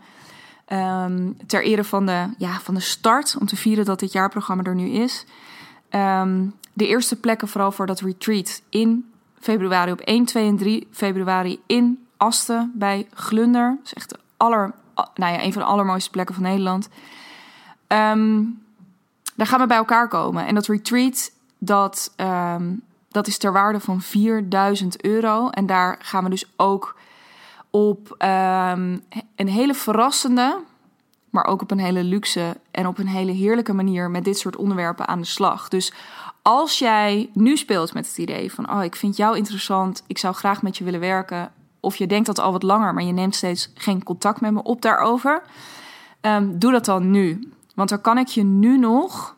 um, 0.67 1.37
ter 1.47 1.63
ere 1.63 1.83
van 1.83 2.05
de, 2.05 2.29
ja, 2.37 2.59
van 2.59 2.73
de 2.73 2.79
start, 2.79 3.35
om 3.39 3.45
te 3.45 3.55
vieren 3.55 3.85
dat 3.85 3.99
dit 3.99 4.11
jaarprogramma 4.11 4.63
er 4.63 4.75
nu 4.75 4.89
is. 4.89 5.25
Um, 5.89 6.53
de 6.73 6.87
eerste 6.87 7.19
plekken 7.19 7.47
vooral 7.47 7.71
voor 7.71 7.85
dat 7.85 7.99
retreat 7.99 8.61
in 8.69 9.11
februari 9.39 9.91
op 9.91 9.99
1, 9.99 10.25
2 10.25 10.47
en 10.47 10.57
3 10.57 10.87
februari 10.91 11.59
in 11.65 12.04
Asten 12.17 12.71
bij 12.75 13.07
Glunder. 13.13 13.75
Dat 13.77 13.85
is 13.85 13.93
echt 13.93 14.17
aller, 14.37 14.73
nou 15.15 15.33
ja, 15.33 15.43
een 15.43 15.53
van 15.53 15.61
de 15.61 15.67
allermooiste 15.67 16.09
plekken 16.09 16.35
van 16.35 16.43
Nederland. 16.43 16.89
Um, 17.87 18.63
daar 19.35 19.47
gaan 19.47 19.59
we 19.59 19.67
bij 19.67 19.77
elkaar 19.77 20.07
komen. 20.07 20.45
En 20.45 20.55
dat 20.55 20.67
retreat, 20.67 21.31
dat, 21.57 22.13
um, 22.17 22.81
dat 23.09 23.27
is 23.27 23.37
ter 23.37 23.51
waarde 23.51 23.79
van 23.79 24.01
4000 24.01 25.03
euro. 25.03 25.49
En 25.49 25.65
daar 25.65 25.97
gaan 25.99 26.23
we 26.23 26.29
dus 26.29 26.45
ook 26.55 26.95
op 27.69 28.09
um, 28.09 29.03
een 29.35 29.47
hele 29.47 29.73
verrassende, 29.73 30.59
maar 31.29 31.45
ook 31.45 31.61
op 31.61 31.71
een 31.71 31.79
hele 31.79 32.03
luxe 32.03 32.57
en 32.71 32.87
op 32.87 32.97
een 32.97 33.07
hele 33.07 33.31
heerlijke 33.31 33.73
manier 33.73 34.11
met 34.11 34.23
dit 34.23 34.37
soort 34.37 34.55
onderwerpen 34.55 35.07
aan 35.07 35.19
de 35.19 35.25
slag. 35.25 35.67
Dus 35.67 35.93
als 36.41 36.79
jij 36.79 37.29
nu 37.33 37.57
speelt 37.57 37.93
met 37.93 38.07
het 38.07 38.17
idee 38.17 38.53
van, 38.53 38.71
oh, 38.71 38.83
ik 38.83 38.95
vind 38.95 39.17
jou 39.17 39.37
interessant, 39.37 40.03
ik 40.07 40.17
zou 40.17 40.33
graag 40.33 40.61
met 40.61 40.77
je 40.77 40.83
willen 40.83 40.99
werken, 40.99 41.51
of 41.85 41.95
je 41.95 42.07
denkt 42.07 42.25
dat 42.25 42.39
al 42.39 42.51
wat 42.51 42.63
langer, 42.63 42.93
maar 42.93 43.03
je 43.03 43.11
neemt 43.11 43.35
steeds 43.35 43.71
geen 43.73 44.03
contact 44.03 44.41
met 44.41 44.51
me 44.51 44.63
op 44.63 44.81
daarover. 44.81 45.41
Um, 46.21 46.59
doe 46.59 46.71
dat 46.71 46.85
dan 46.85 47.11
nu. 47.11 47.49
Want 47.75 47.89
dan 47.89 48.01
kan 48.01 48.17
ik 48.17 48.27
je 48.27 48.43
nu 48.43 48.77
nog. 48.77 49.35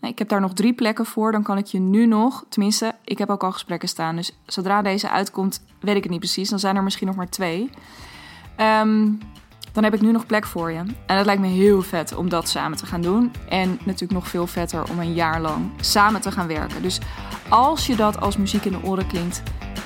Ik 0.00 0.18
heb 0.18 0.28
daar 0.28 0.40
nog 0.40 0.52
drie 0.52 0.72
plekken 0.72 1.06
voor. 1.06 1.32
Dan 1.32 1.42
kan 1.42 1.58
ik 1.58 1.66
je 1.66 1.78
nu 1.78 2.06
nog. 2.06 2.44
Tenminste, 2.48 2.94
ik 3.04 3.18
heb 3.18 3.30
ook 3.30 3.42
al 3.42 3.52
gesprekken 3.52 3.88
staan. 3.88 4.16
Dus 4.16 4.38
zodra 4.46 4.82
deze 4.82 5.10
uitkomt, 5.10 5.62
weet 5.80 5.96
ik 5.96 6.02
het 6.02 6.12
niet 6.12 6.20
precies. 6.20 6.48
Dan 6.48 6.58
zijn 6.58 6.76
er 6.76 6.82
misschien 6.82 7.06
nog 7.06 7.16
maar 7.16 7.28
twee. 7.28 7.70
Um, 8.56 9.18
dan 9.72 9.84
heb 9.84 9.94
ik 9.94 10.00
nu 10.00 10.12
nog 10.12 10.26
plek 10.26 10.46
voor 10.46 10.70
je. 10.70 10.78
En 11.06 11.16
het 11.16 11.26
lijkt 11.26 11.40
me 11.40 11.48
heel 11.48 11.82
vet 11.82 12.16
om 12.16 12.28
dat 12.28 12.48
samen 12.48 12.78
te 12.78 12.86
gaan 12.86 13.00
doen. 13.00 13.32
En 13.48 13.70
natuurlijk 13.70 14.12
nog 14.12 14.28
veel 14.28 14.46
vetter 14.46 14.90
om 14.90 14.98
een 14.98 15.14
jaar 15.14 15.40
lang 15.40 15.70
samen 15.80 16.20
te 16.20 16.32
gaan 16.32 16.46
werken. 16.46 16.82
Dus 16.82 17.00
als 17.48 17.86
je 17.86 17.96
dat 17.96 18.20
als 18.20 18.36
muziek 18.36 18.64
in 18.64 18.72
de 18.72 18.82
oren 18.82 19.06
klinkt, 19.06 19.42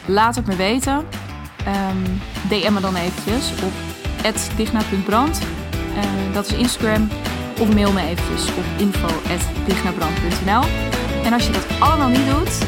laat 0.06 0.34
het 0.34 0.46
me 0.46 0.56
weten. 0.56 1.04
Ehm, 1.64 2.02
DM 2.48 2.72
me 2.72 2.80
dan 2.80 2.96
eventjes 2.96 3.50
op 3.62 3.72
digna.brand. 4.56 5.38
Eh, 5.96 6.02
dat 6.32 6.46
is 6.46 6.52
Instagram. 6.52 7.08
Of 7.60 7.74
mail 7.74 7.92
me 7.92 8.00
eventjes 8.00 8.48
op 8.48 8.64
info.dignabrand.nl 8.76 10.62
En 11.24 11.32
als 11.32 11.46
je 11.46 11.52
dat 11.52 11.66
allemaal 11.78 12.08
niet 12.08 12.26
doet, 12.26 12.58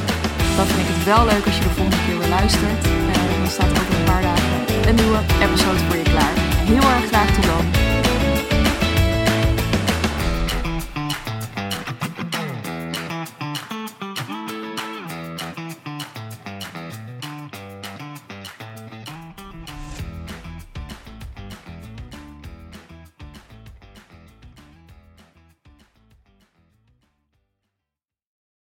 dan 0.56 0.66
vind 0.66 0.88
ik 0.88 0.94
het 0.94 1.04
wel 1.04 1.24
leuk 1.24 1.44
als 1.44 1.56
je 1.56 1.62
de 1.62 1.68
volgende 1.68 2.04
keer 2.06 2.18
weer 2.18 2.28
luistert. 2.28 2.86
Uh, 2.86 2.92
dan 3.38 3.50
staat 3.50 3.70
er 3.70 3.80
over 3.80 3.94
een 3.98 4.04
paar 4.04 4.22
dagen 4.22 4.46
een 4.86 4.94
nieuwe 4.94 5.18
episode 5.42 5.78
voor 5.78 5.96
je 5.96 6.02
klaar. 6.02 6.32
Heel 6.64 6.90
erg 6.90 7.06
graag 7.06 7.34
tot 7.34 7.44
dan. 7.44 7.85